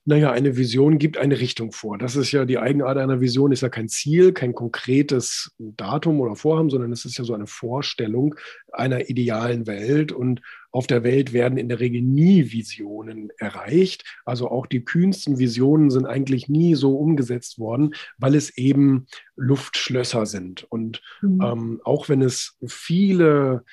Naja, 0.04 0.32
eine 0.32 0.58
Vision 0.58 0.98
gibt 0.98 1.20
eine 1.20 1.40
Richtung 1.40 1.72
vor. 1.72 2.00
Das 2.00 2.16
ist 2.16 2.32
ja 2.32 2.46
die 2.46 2.58
Eigenart 2.58 2.98
einer 2.98 3.22
Vision, 3.22 3.52
ist 3.52 3.62
ja 3.62 3.70
kein 3.70 3.88
Ziel, 3.88 4.34
kein 4.34 4.56
konkretes 4.56 5.52
Datum 5.60 6.22
oder 6.22 6.36
Vorhaben, 6.36 6.72
sondern 6.72 6.92
es 6.92 7.06
ist 7.06 7.20
ja 7.20 7.24
so 7.24 7.36
eine 7.36 7.46
Vorstellung 7.46 8.34
einer 8.72 9.12
idealen 9.12 9.68
Welt. 9.68 10.12
Und 10.12 10.42
auf 10.72 10.88
der 10.88 11.04
Welt 11.04 11.34
werden 11.34 11.60
in 11.60 11.70
der 11.70 11.80
Regel 11.80 12.02
nie 12.02 12.52
Visionen 12.52 13.30
erreicht. 13.38 14.04
Also 14.26 14.50
auch 14.50 14.66
die 14.66 14.84
kühnsten 14.84 15.38
Visionen 15.38 15.92
sind 15.92 16.08
eigentlich 16.08 16.50
nie 16.50 16.74
so 16.74 16.98
umgesetzt 16.98 17.60
worden, 17.60 17.94
weil 18.18 18.34
es 18.34 18.58
eben 18.58 19.06
Luftschlösser 19.36 20.26
sind. 20.26 20.64
Und 20.64 21.04
mhm. 21.22 21.42
ähm, 21.44 21.82
auch 21.84 22.10
wenn 22.10 22.24
es 22.24 22.58
viele 22.66 23.66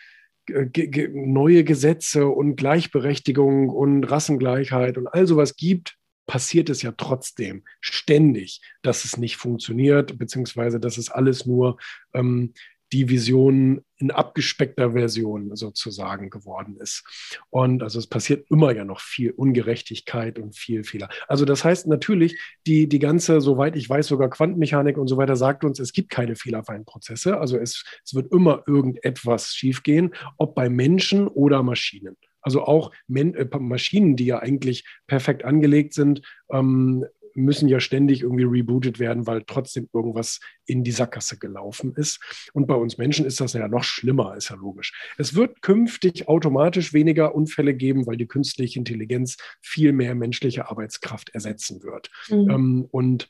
neue 0.49 1.65
Gesetze 1.65 2.27
und 2.29 2.57
Gleichberechtigung 2.57 3.69
und 3.69 4.05
Rassengleichheit 4.05 4.99
und 4.99 5.07
all 5.07 5.27
sowas 5.27 5.57
gibt, 5.57 5.97
passiert 6.27 6.69
es 6.69 6.83
ja 6.83 6.93
trotzdem 6.93 7.65
ständig, 7.81 8.61
dass 8.83 9.05
es 9.05 9.17
nicht 9.17 9.37
funktioniert, 9.37 10.19
beziehungsweise 10.19 10.79
dass 10.79 10.99
es 10.99 11.11
alles 11.11 11.47
nur 11.47 11.79
ähm, 12.13 12.53
die 12.93 13.09
Vision 13.09 13.85
in 13.99 14.11
abgespeckter 14.11 14.93
Version 14.93 15.55
sozusagen 15.57 16.31
geworden 16.31 16.77
ist. 16.79 17.05
Und 17.51 17.83
also 17.83 17.99
es 17.99 18.07
passiert 18.07 18.47
immer 18.51 18.73
ja 18.73 18.85
noch 18.85 19.01
viel 19.01 19.33
Ungerechtigkeit 19.33 20.39
und 20.39 20.57
viel 20.57 20.85
Fehler. 20.85 21.09
Also 21.27 21.45
das 21.45 21.65
heißt 21.65 21.87
natürlich, 21.89 22.39
die, 22.67 22.89
die 22.89 22.99
ganze, 23.01 23.41
soweit 23.41 23.77
ich 23.77 23.89
weiß, 23.89 24.07
sogar 24.07 24.31
Quantenmechanik 24.31 24.97
und 24.97 25.09
so 25.09 25.17
weiter 25.17 25.37
sagt 25.37 25.65
uns, 25.65 25.81
es 25.81 25.93
gibt 25.93 26.11
keine 26.11 26.37
fehlerfreien 26.37 26.85
Prozesse. 26.85 27.39
Also 27.39 27.59
es, 27.59 27.85
es 28.05 28.15
wird 28.15 28.33
immer 28.33 28.63
irgendetwas 28.67 29.55
schiefgehen, 29.55 30.15
ob 30.37 30.55
bei 30.55 30.69
Menschen 30.69 31.27
oder 31.27 31.63
Maschinen. 31.63 32.17
Also 32.41 32.63
auch 32.63 32.93
äh, 33.13 33.59
Maschinen, 33.59 34.17
die 34.17 34.27
ja 34.27 34.39
eigentlich 34.39 34.85
perfekt 35.07 35.45
angelegt 35.45 35.93
sind, 35.93 36.23
ähm, 36.51 37.05
müssen 37.39 37.69
ja 37.69 37.81
ständig 37.81 38.23
irgendwie 38.23 38.45
rebootet 38.45 38.99
werden, 38.99 39.27
weil 39.27 39.43
trotzdem 39.47 39.89
irgendwas 39.93 40.41
in 40.67 40.85
die 40.85 40.93
Sackgasse 40.93 41.39
gelaufen 41.39 41.95
ist. 41.95 42.21
Und 42.53 42.67
bei 42.67 42.75
uns 42.75 42.99
Menschen 42.99 43.25
ist 43.27 43.41
das 43.41 43.53
ja 43.53 43.69
noch 43.69 43.85
schlimmer, 43.85 44.37
ist 44.37 44.51
ja 44.51 44.57
logisch. 44.57 44.93
Es 45.17 45.35
wird 45.35 45.63
künftig 45.63 46.29
automatisch 46.29 46.93
weniger 46.93 47.35
Unfälle 47.35 47.75
geben, 47.75 48.07
weil 48.07 48.17
die 48.17 48.27
künstliche 48.27 48.79
Intelligenz 48.79 49.37
viel 49.61 49.93
mehr 49.93 50.15
menschliche 50.15 50.71
Arbeitskraft 50.71 51.31
ersetzen 51.31 51.83
wird. 51.83 52.11
Mhm. 52.29 52.51
Ähm, 52.51 52.89
und 52.91 53.29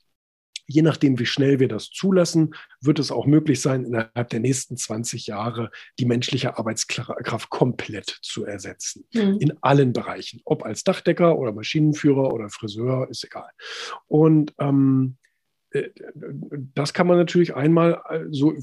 Je 0.70 0.82
nachdem, 0.82 1.18
wie 1.18 1.26
schnell 1.26 1.60
wir 1.60 1.68
das 1.68 1.90
zulassen, 1.90 2.54
wird 2.80 2.98
es 2.98 3.10
auch 3.10 3.24
möglich 3.26 3.60
sein, 3.60 3.84
innerhalb 3.84 4.28
der 4.28 4.40
nächsten 4.40 4.76
20 4.76 5.26
Jahre 5.26 5.70
die 5.98 6.04
menschliche 6.04 6.58
Arbeitskraft 6.58 7.48
komplett 7.48 8.18
zu 8.22 8.44
ersetzen. 8.44 9.06
Mhm. 9.14 9.38
In 9.40 9.62
allen 9.62 9.94
Bereichen. 9.94 10.42
Ob 10.44 10.64
als 10.64 10.84
Dachdecker 10.84 11.38
oder 11.38 11.52
Maschinenführer 11.52 12.32
oder 12.34 12.50
Friseur, 12.50 13.08
ist 13.08 13.24
egal. 13.24 13.50
Und 14.06 14.54
ähm, 14.58 15.16
äh, 15.70 15.88
das 16.74 16.92
kann 16.92 17.06
man 17.06 17.16
natürlich 17.16 17.54
einmal 17.54 18.02
äh, 18.10 18.24
so 18.30 18.54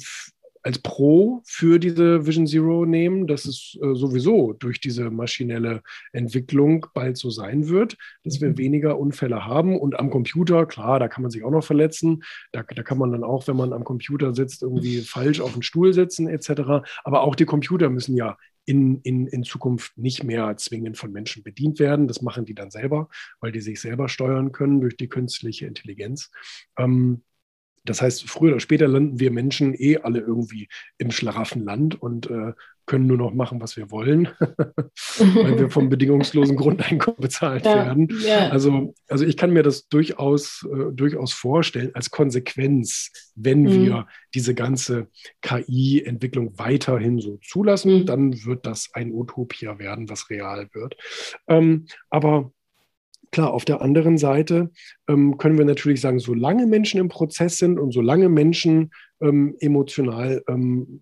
als 0.66 0.80
Pro 0.80 1.44
für 1.46 1.78
diese 1.78 2.26
Vision 2.26 2.48
Zero 2.48 2.88
nehmen, 2.88 3.28
dass 3.28 3.46
es 3.46 3.78
äh, 3.84 3.94
sowieso 3.94 4.54
durch 4.54 4.80
diese 4.80 5.12
maschinelle 5.12 5.84
Entwicklung 6.12 6.88
bald 6.96 7.18
so 7.18 7.30
sein 7.30 7.70
wird, 7.70 7.98
dass 8.24 8.42
wir 8.42 8.50
mhm. 8.50 8.58
weniger 8.58 8.98
Unfälle 8.98 9.46
haben. 9.46 9.80
Und 9.80 10.00
am 10.00 10.10
Computer, 10.10 10.66
klar, 10.66 11.00
da 11.00 11.08
kann 11.08 11.22
man 11.22 11.30
sich 11.30 11.44
auch 11.44 11.52
noch 11.52 11.64
verletzen. 11.64 12.24
Da, 12.52 12.64
da 12.64 12.82
kann 12.82 12.98
man 12.98 13.12
dann 13.12 13.24
auch, 13.24 13.48
wenn 13.48 13.56
man 13.56 13.74
am 13.74 13.84
Computer 13.84 14.34
sitzt, 14.34 14.64
irgendwie 14.64 15.02
falsch 15.02 15.40
auf 15.40 15.54
den 15.54 15.62
Stuhl 15.62 15.94
sitzen 15.94 16.28
etc. 16.28 16.84
Aber 17.04 17.22
auch 17.22 17.36
die 17.36 17.46
Computer 17.46 17.92
müssen 17.92 18.16
ja 18.16 18.36
in, 18.66 19.02
in, 19.02 19.28
in 19.28 19.44
Zukunft 19.44 19.96
nicht 20.00 20.24
mehr 20.24 20.58
zwingend 20.58 20.98
von 20.98 21.12
Menschen 21.12 21.44
bedient 21.44 21.78
werden. 21.78 22.08
Das 22.08 22.24
machen 22.24 22.46
die 22.46 22.56
dann 22.56 22.72
selber, 22.72 23.08
weil 23.40 23.52
die 23.52 23.62
sich 23.62 23.80
selber 23.80 24.10
steuern 24.10 24.52
können 24.52 24.82
durch 24.82 24.98
die 24.98 25.10
künstliche 25.10 25.68
Intelligenz. 25.68 26.32
Ähm, 26.76 27.22
das 27.86 28.02
heißt, 28.02 28.30
früher 28.30 28.52
oder 28.52 28.60
später 28.60 28.88
landen 28.88 29.20
wir 29.20 29.32
Menschen 29.32 29.74
eh 29.74 29.98
alle 29.98 30.20
irgendwie 30.20 30.68
im 30.98 31.12
Schlaraffenland 31.12 32.02
und 32.02 32.30
äh, 32.30 32.54
können 32.86 33.08
nur 33.08 33.18
noch 33.18 33.34
machen, 33.34 33.62
was 33.62 33.78
wir 33.78 33.90
wollen, 33.90 34.28
weil 34.40 35.58
wir 35.60 35.70
vom 35.70 35.90
bedingungslosen 35.90 36.56
Grundeinkommen 36.56 37.20
bezahlt 37.20 37.66
ja, 37.66 37.76
werden. 37.76 38.10
Ja. 38.24 38.50
Also, 38.50 38.94
also 39.08 39.26
ich 39.26 39.38
kann 39.38 39.52
mir 39.52 39.64
das 39.64 39.88
durchaus, 39.88 40.68
äh, 40.72 40.92
durchaus 40.94 41.34
vorstellen 41.34 41.92
als 41.94 42.12
Konsequenz, 42.12 43.12
wenn 43.36 43.64
mhm. 43.64 43.70
wir 43.70 44.08
diese 44.34 44.54
ganze 44.54 45.08
KI-Entwicklung 45.42 46.58
weiterhin 46.58 47.20
so 47.20 47.38
zulassen, 47.38 48.02
mhm. 48.02 48.06
dann 48.06 48.46
wird 48.46 48.66
das 48.66 48.90
ein 48.94 49.12
Utopia 49.12 49.80
werden, 49.80 50.10
was 50.10 50.30
real 50.30 50.70
wird. 50.74 50.96
Ähm, 51.48 51.88
aber 52.10 52.52
Klar, 53.32 53.54
auf 53.54 53.66
der 53.66 53.82
anderen 53.82 54.18
Seite 54.18 54.72
ähm, 55.08 55.38
können 55.38 55.58
wir 55.58 55.66
natürlich 55.66 56.02
sagen, 56.02 56.20
solange 56.20 56.66
Menschen 56.66 57.00
im 57.00 57.10
Prozess 57.10 57.58
sind 57.58 57.80
und 57.80 57.92
solange 57.92 58.30
Menschen 58.30 58.92
ähm, 59.22 59.56
emotional 59.60 60.44
ähm, 60.48 61.02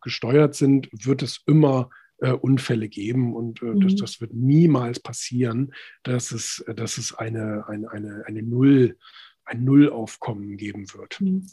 gesteuert 0.00 0.54
sind, 0.54 0.88
wird 0.92 1.22
es 1.22 1.42
immer 1.46 1.90
äh, 2.18 2.32
Unfälle 2.32 2.88
geben 2.88 3.34
und 3.34 3.62
äh, 3.62 3.66
mhm. 3.66 3.80
das, 3.80 3.96
das, 3.96 4.20
wird 4.20 4.34
niemals 4.34 5.00
passieren, 5.00 5.74
dass 6.02 6.32
es, 6.32 6.64
dass 6.74 6.98
es 6.98 7.14
eine, 7.14 7.64
eine, 7.68 7.90
eine, 7.90 8.24
eine 8.26 8.42
Null, 8.42 8.96
ein 9.44 9.64
Nullaufkommen 9.64 10.56
geben 10.56 10.86
wird. 10.94 11.20
Mhm. 11.20 11.46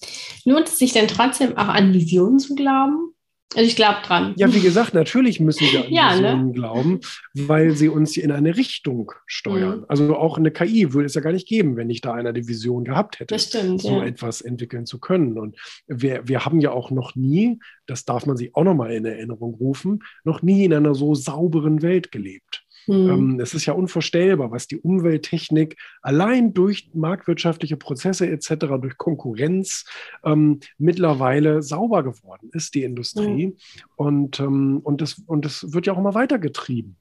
Lohnt 0.46 0.68
es 0.68 0.78
sich 0.78 0.94
denn 0.94 1.08
trotzdem 1.08 1.58
auch 1.58 1.68
an 1.68 1.94
Visionen 1.94 2.40
zu 2.40 2.56
glauben? 2.56 3.14
Also 3.54 3.68
ich 3.68 3.76
glaube 3.76 3.98
dran. 4.06 4.34
Ja, 4.38 4.54
wie 4.54 4.62
gesagt, 4.62 4.94
natürlich 4.94 5.42
müssen 5.42 5.68
wir 5.72 5.86
an 5.86 5.92
ja, 5.92 6.14
Visionen 6.14 6.48
ne? 6.48 6.54
glauben, 6.54 7.00
weil 7.34 7.72
sie 7.72 7.90
uns 7.90 8.16
in 8.16 8.32
eine 8.32 8.56
Richtung 8.56 9.12
steuern. 9.26 9.80
Mhm. 9.80 9.86
Also 9.90 10.16
auch 10.16 10.38
eine 10.38 10.52
KI 10.52 10.94
würde 10.94 11.08
es 11.08 11.16
ja 11.16 11.22
gar 11.22 11.34
nicht 11.34 11.48
geben, 11.48 11.76
wenn 11.76 11.88
nicht 11.88 12.06
da 12.06 12.14
einer 12.14 12.32
die 12.32 12.48
Vision 12.48 12.86
gehabt 12.86 13.20
hätte, 13.20 13.38
stimmt, 13.38 13.82
so 13.82 13.98
ja. 13.98 14.06
etwas 14.06 14.42
entwickeln 14.42 14.86
zu 14.86 15.00
können. 15.00 15.38
Und 15.38 15.58
wir, 15.88 16.28
wir 16.28 16.46
haben 16.46 16.62
ja 16.62 16.72
auch 16.72 16.92
noch 16.92 17.16
nie, 17.16 17.60
das 17.88 18.06
darf 18.06 18.26
man 18.26 18.38
sich 18.38 18.56
auch 18.56 18.64
noch 18.64 18.76
mal 18.76 18.92
in 18.92 19.04
Erinnerung 19.04 19.56
rufen, 19.56 20.04
noch 20.24 20.42
nie 20.42 20.64
in 20.64 20.74
einer 20.74 20.96
so 20.96 21.14
sauberen 21.14 21.82
Welt 21.82 22.12
gelebt. 22.12 22.61
Mhm. 22.88 23.40
es 23.40 23.54
ist 23.54 23.66
ja 23.66 23.74
unvorstellbar, 23.74 24.52
was 24.52 24.68
die 24.68 24.80
Umwelttechnik 24.80 25.78
allein 26.02 26.54
durch 26.54 26.90
marktwirtschaftliche 26.94 27.78
Prozesse 27.78 28.30
etc., 28.30 28.56
durch 28.82 28.98
Konkurrenz 28.98 29.86
ähm, 30.24 30.60
mittlerweile 30.78 31.62
sauber 31.62 32.04
geworden 32.04 32.50
ist, 32.54 32.76
die 32.76 32.84
Industrie. 32.84 33.48
Mhm. 33.48 33.58
Und, 33.96 34.40
ähm, 34.40 34.80
und, 34.84 35.02
das, 35.02 35.22
und 35.28 35.46
das 35.46 35.74
wird 35.74 35.88
ja 35.88 35.94
auch 35.94 36.00
immer 36.00 36.16
weitergetrieben. 36.16 36.98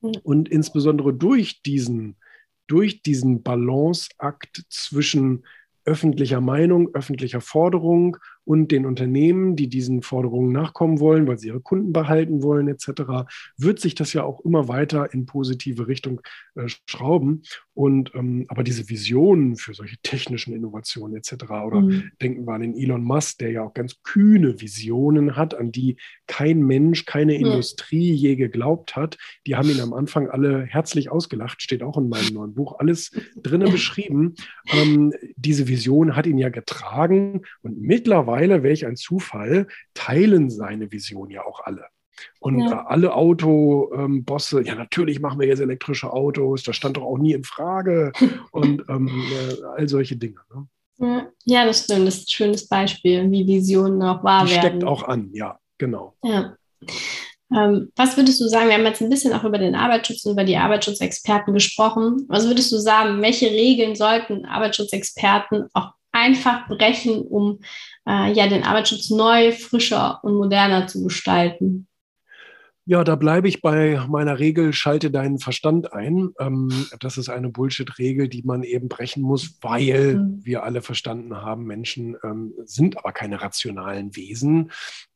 Mhm. 0.00 0.12
Und 0.22 0.48
insbesondere 0.48 1.12
durch 1.12 1.62
diesen, 1.62 2.16
durch 2.66 3.02
diesen 3.02 3.42
Balanceakt 3.42 4.64
zwischen 4.68 5.44
öffentlicher 5.84 6.42
Meinung, 6.42 6.94
öffentlicher 6.94 7.40
Forderung 7.40 8.18
und 8.48 8.72
den 8.72 8.86
Unternehmen, 8.86 9.56
die 9.56 9.68
diesen 9.68 10.00
Forderungen 10.00 10.52
nachkommen 10.52 11.00
wollen, 11.00 11.26
weil 11.28 11.38
sie 11.38 11.48
ihre 11.48 11.60
Kunden 11.60 11.92
behalten 11.92 12.42
wollen, 12.42 12.66
etc., 12.66 13.28
wird 13.58 13.78
sich 13.78 13.94
das 13.94 14.14
ja 14.14 14.22
auch 14.22 14.40
immer 14.40 14.68
weiter 14.68 15.12
in 15.12 15.26
positive 15.26 15.86
Richtung 15.86 16.22
äh, 16.54 16.66
schrauben. 16.86 17.42
Und 17.74 18.12
ähm, 18.14 18.46
aber 18.48 18.64
diese 18.64 18.88
Visionen 18.88 19.56
für 19.56 19.74
solche 19.74 19.98
technischen 20.02 20.54
Innovationen 20.54 21.14
etc. 21.18 21.44
oder 21.66 21.82
mhm. 21.82 22.10
denken 22.22 22.46
wir 22.46 22.54
an 22.54 22.62
den 22.62 22.74
Elon 22.74 23.04
Musk, 23.04 23.38
der 23.38 23.50
ja 23.50 23.62
auch 23.64 23.74
ganz 23.74 24.02
kühne 24.02 24.62
Visionen 24.62 25.36
hat, 25.36 25.54
an 25.54 25.70
die 25.70 25.98
kein 26.26 26.62
Mensch, 26.62 27.04
keine 27.04 27.34
mhm. 27.34 27.44
Industrie 27.44 28.14
je 28.14 28.34
geglaubt 28.34 28.96
hat. 28.96 29.18
Die 29.46 29.56
haben 29.56 29.68
ihn 29.68 29.80
am 29.80 29.92
Anfang 29.92 30.28
alle 30.28 30.62
herzlich 30.62 31.10
ausgelacht, 31.10 31.60
steht 31.60 31.82
auch 31.82 31.98
in 31.98 32.08
meinem 32.08 32.32
neuen 32.32 32.54
Buch, 32.54 32.78
alles 32.78 33.12
drinnen 33.36 33.70
beschrieben. 33.70 34.36
Ähm, 34.72 35.12
diese 35.36 35.68
Vision 35.68 36.16
hat 36.16 36.26
ihn 36.26 36.38
ja 36.38 36.48
getragen 36.48 37.42
und 37.62 37.78
mittlerweile 37.80 38.37
mittlerweile, 38.38 38.62
welch 38.62 38.86
ein 38.86 38.96
Zufall, 38.96 39.66
teilen 39.94 40.50
seine 40.50 40.90
Vision 40.90 41.30
ja 41.30 41.44
auch 41.44 41.60
alle. 41.60 41.86
Und 42.40 42.58
ja. 42.58 42.86
alle 42.86 43.14
Autobosse, 43.14 44.58
ähm, 44.58 44.66
ja, 44.66 44.74
natürlich 44.74 45.20
machen 45.20 45.38
wir 45.38 45.46
jetzt 45.46 45.60
elektrische 45.60 46.12
Autos, 46.12 46.64
das 46.64 46.74
stand 46.74 46.96
doch 46.96 47.04
auch 47.04 47.18
nie 47.18 47.32
in 47.32 47.44
Frage 47.44 48.12
und 48.50 48.82
ähm, 48.88 49.08
äh, 49.08 49.62
all 49.76 49.88
solche 49.88 50.16
Dinge. 50.16 50.40
Ne? 50.52 51.30
Ja, 51.44 51.64
das 51.64 51.84
stimmt. 51.84 52.08
Das 52.08 52.16
ist 52.16 52.26
ein 52.26 52.30
schönes 52.30 52.66
Beispiel, 52.66 53.30
wie 53.30 53.46
Visionen 53.46 54.02
auch 54.02 54.24
wahr 54.24 54.46
Die 54.46 54.50
werden. 54.50 54.66
Steckt 54.66 54.84
auch 54.84 55.04
an, 55.04 55.30
ja, 55.32 55.60
genau. 55.78 56.14
Ja. 56.24 56.56
Ähm, 57.54 57.92
was 57.94 58.16
würdest 58.16 58.40
du 58.40 58.48
sagen? 58.48 58.66
Wir 58.66 58.74
haben 58.74 58.84
jetzt 58.84 59.00
ein 59.00 59.08
bisschen 59.08 59.32
auch 59.32 59.44
über 59.44 59.58
den 59.58 59.76
Arbeitsschutz 59.76 60.24
und 60.24 60.32
über 60.32 60.44
die 60.44 60.56
Arbeitsschutzexperten 60.56 61.54
gesprochen. 61.54 62.26
Was 62.28 62.48
würdest 62.48 62.72
du 62.72 62.78
sagen? 62.78 63.22
Welche 63.22 63.46
Regeln 63.46 63.94
sollten 63.94 64.44
Arbeitsschutzexperten 64.44 65.68
auch 65.72 65.92
einfach 66.18 66.68
brechen, 66.68 67.22
um 67.22 67.60
äh, 68.06 68.32
ja 68.32 68.46
den 68.46 68.64
Arbeitsschutz 68.64 69.10
neu, 69.10 69.52
frischer 69.52 70.20
und 70.22 70.34
moderner 70.34 70.86
zu 70.86 71.04
gestalten? 71.04 71.86
Ja, 72.90 73.04
da 73.04 73.16
bleibe 73.16 73.48
ich 73.48 73.60
bei 73.60 74.02
meiner 74.08 74.38
Regel, 74.38 74.72
schalte 74.72 75.10
deinen 75.10 75.38
Verstand 75.38 75.92
ein. 75.92 76.30
Ähm, 76.40 76.70
das 77.00 77.18
ist 77.18 77.28
eine 77.28 77.50
Bullshit-Regel, 77.50 78.28
die 78.28 78.44
man 78.44 78.62
eben 78.62 78.88
brechen 78.88 79.22
muss, 79.22 79.58
weil 79.60 80.16
mhm. 80.16 80.40
wir 80.42 80.62
alle 80.62 80.80
verstanden 80.80 81.36
haben, 81.36 81.66
Menschen 81.66 82.16
ähm, 82.24 82.54
sind 82.64 82.96
aber 82.96 83.12
keine 83.12 83.42
rationalen 83.42 84.16
Wesen. 84.16 84.70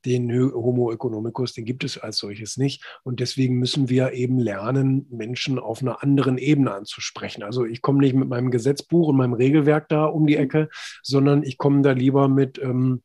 Den 0.04 0.30
Homo 0.52 0.92
economicus, 0.92 1.54
den 1.54 1.64
gibt 1.64 1.82
es 1.82 1.96
als 1.96 2.18
solches 2.18 2.58
nicht. 2.58 2.84
Und 3.04 3.20
deswegen 3.20 3.58
müssen 3.58 3.88
wir 3.88 4.12
eben 4.12 4.38
lernen, 4.38 5.06
Menschen 5.08 5.58
auf 5.58 5.80
einer 5.80 6.02
anderen 6.02 6.36
Ebene 6.36 6.74
anzusprechen. 6.74 7.42
Also 7.42 7.64
ich 7.64 7.80
komme 7.80 8.00
nicht 8.00 8.14
mit 8.14 8.28
meinem 8.28 8.50
Gesetzbuch 8.50 9.08
und 9.08 9.16
meinem 9.16 9.32
Regelwerk 9.32 9.88
da 9.88 10.04
um 10.04 10.26
die 10.26 10.36
Ecke, 10.36 10.68
sondern 11.02 11.42
ich 11.42 11.56
komme 11.56 11.80
da 11.80 11.92
lieber 11.92 12.28
mit 12.28 12.58
ähm, 12.58 13.00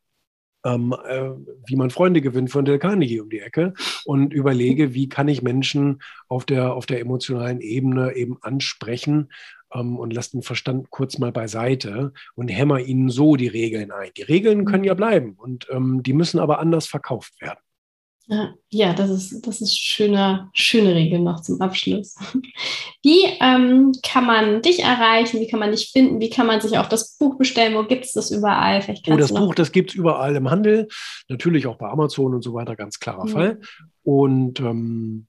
ähm, 0.66 0.94
äh, 1.08 1.32
wie 1.66 1.76
man 1.76 1.90
Freunde 1.90 2.22
gewinnt 2.22 2.52
von 2.52 2.66
Del 2.66 2.80
Carnegie 2.80 3.20
um 3.20 3.30
die 3.30 3.40
Ecke 3.40 3.74
und 4.06 4.34
überlege, 4.34 4.94
wie 4.94 5.10
kann 5.10 5.28
ich 5.28 5.42
Menschen 5.42 6.02
auf 6.28 6.46
der, 6.46 6.74
auf 6.74 6.86
der 6.86 7.00
emotionalen 7.00 7.62
Ebene 7.62 8.16
eben 8.16 8.38
ansprechen 8.42 9.30
ähm, 9.74 9.98
und 9.98 10.14
lasse 10.14 10.32
den 10.32 10.44
Verstand 10.44 10.90
kurz 10.90 11.18
mal 11.18 11.32
beiseite 11.32 12.14
und 12.36 12.48
hämmer 12.50 12.80
ihnen 12.80 13.10
so 13.10 13.36
die 13.36 13.48
Regeln 13.48 13.92
ein. 13.92 14.12
Die 14.18 14.24
Regeln 14.24 14.66
können 14.66 14.84
ja 14.84 14.94
bleiben 14.94 15.36
und 15.38 15.68
ähm, 15.70 16.04
die 16.04 16.14
müssen 16.14 16.40
aber 16.40 16.60
anders 16.60 16.88
verkauft 16.88 17.40
werden. 17.42 17.60
Ja, 18.70 18.94
das 18.94 19.10
ist, 19.10 19.48
das 19.48 19.62
ist 19.62 19.80
schöne, 19.80 20.50
schöne 20.54 20.94
Regel 20.94 21.20
noch 21.20 21.42
zum 21.42 21.62
Abschluss. 21.62 22.16
Wie 23.02 23.24
ähm, 23.40 23.94
kann 24.04 24.26
man 24.26 24.62
dich 24.62 24.80
erreichen? 24.80 25.40
Wie 25.40 25.48
kann 25.48 25.62
man 25.62 25.72
dich 25.72 25.92
finden? 25.94 26.20
Wie 26.20 26.30
kann 26.30 26.46
man 26.46 26.60
sich 26.60 26.78
auch 26.78 26.90
das 26.90 27.18
Buch 27.18 27.38
bestellen? 27.38 27.76
Wo 27.76 27.84
gibt 27.84 28.04
es 28.04 28.12
das 28.12 28.30
überall? 28.30 28.84
oh, 29.08 29.16
das 29.16 29.34
Buch, 29.34 29.56
das 29.56 29.72
gibt 29.72 29.92
es 29.92 29.96
überall 29.96 30.36
im 30.36 30.50
Handel, 30.50 30.90
natürlich 31.30 31.68
auch 31.68 31.78
bei 31.78 31.88
Amazon 31.88 32.36
und 32.36 32.42
so 32.42 32.54
weiter, 32.54 32.76
ganz 32.76 33.00
klarer 33.00 33.28
ja. 33.28 33.32
Fall. 33.32 33.62
Und, 34.04 34.60
ähm, 34.60 35.28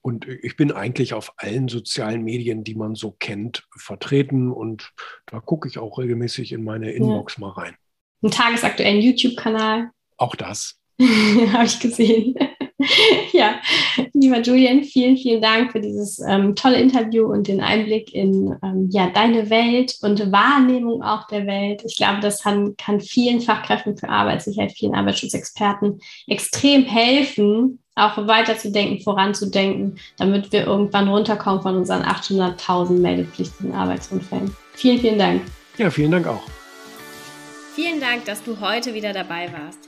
und 0.00 0.26
ich 0.26 0.56
bin 0.56 0.72
eigentlich 0.72 1.12
auf 1.12 1.34
allen 1.36 1.68
sozialen 1.68 2.24
Medien, 2.24 2.64
die 2.64 2.76
man 2.76 2.94
so 2.94 3.10
kennt, 3.10 3.66
vertreten. 3.76 4.50
Und 4.50 4.92
da 5.26 5.40
gucke 5.40 5.68
ich 5.68 5.78
auch 5.78 5.98
regelmäßig 5.98 6.52
in 6.52 6.64
meine 6.64 6.92
Inbox 6.92 7.36
ja. 7.36 7.40
mal 7.40 7.50
rein. 7.50 7.76
Einen 8.22 8.32
tagesaktuellen 8.32 9.02
YouTube-Kanal. 9.02 9.90
Auch 10.16 10.34
das. 10.34 10.78
Habe 11.52 11.64
ich 11.64 11.78
gesehen. 11.78 12.34
ja, 13.32 13.60
lieber 14.12 14.40
Julian, 14.40 14.84
vielen, 14.84 15.16
vielen 15.16 15.42
Dank 15.42 15.72
für 15.72 15.80
dieses 15.80 16.20
ähm, 16.20 16.54
tolle 16.54 16.80
Interview 16.80 17.26
und 17.26 17.48
den 17.48 17.60
Einblick 17.60 18.14
in 18.14 18.56
ähm, 18.62 18.88
ja, 18.90 19.10
deine 19.10 19.50
Welt 19.50 19.96
und 20.02 20.30
Wahrnehmung 20.30 21.02
auch 21.02 21.26
der 21.26 21.46
Welt. 21.46 21.82
Ich 21.84 21.96
glaube, 21.96 22.20
das 22.20 22.42
kann, 22.42 22.76
kann 22.76 23.00
vielen 23.00 23.40
Fachkräften 23.40 23.96
für 23.96 24.08
Arbeitssicherheit, 24.08 24.72
vielen 24.72 24.94
Arbeitsschutzexperten 24.94 26.00
extrem 26.28 26.84
helfen, 26.84 27.80
auch 27.96 28.16
weiterzudenken, 28.28 29.00
voranzudenken, 29.00 29.98
damit 30.16 30.52
wir 30.52 30.64
irgendwann 30.66 31.08
runterkommen 31.08 31.62
von 31.62 31.76
unseren 31.76 32.02
800.000 32.02 33.00
meldepflichtigen 33.00 33.74
Arbeitsunfällen. 33.74 34.54
Vielen, 34.74 35.00
vielen 35.00 35.18
Dank. 35.18 35.42
Ja, 35.78 35.90
vielen 35.90 36.12
Dank 36.12 36.28
auch. 36.28 36.42
Vielen 37.74 38.00
Dank, 38.00 38.24
dass 38.24 38.42
du 38.42 38.60
heute 38.60 38.94
wieder 38.94 39.12
dabei 39.12 39.52
warst. 39.52 39.87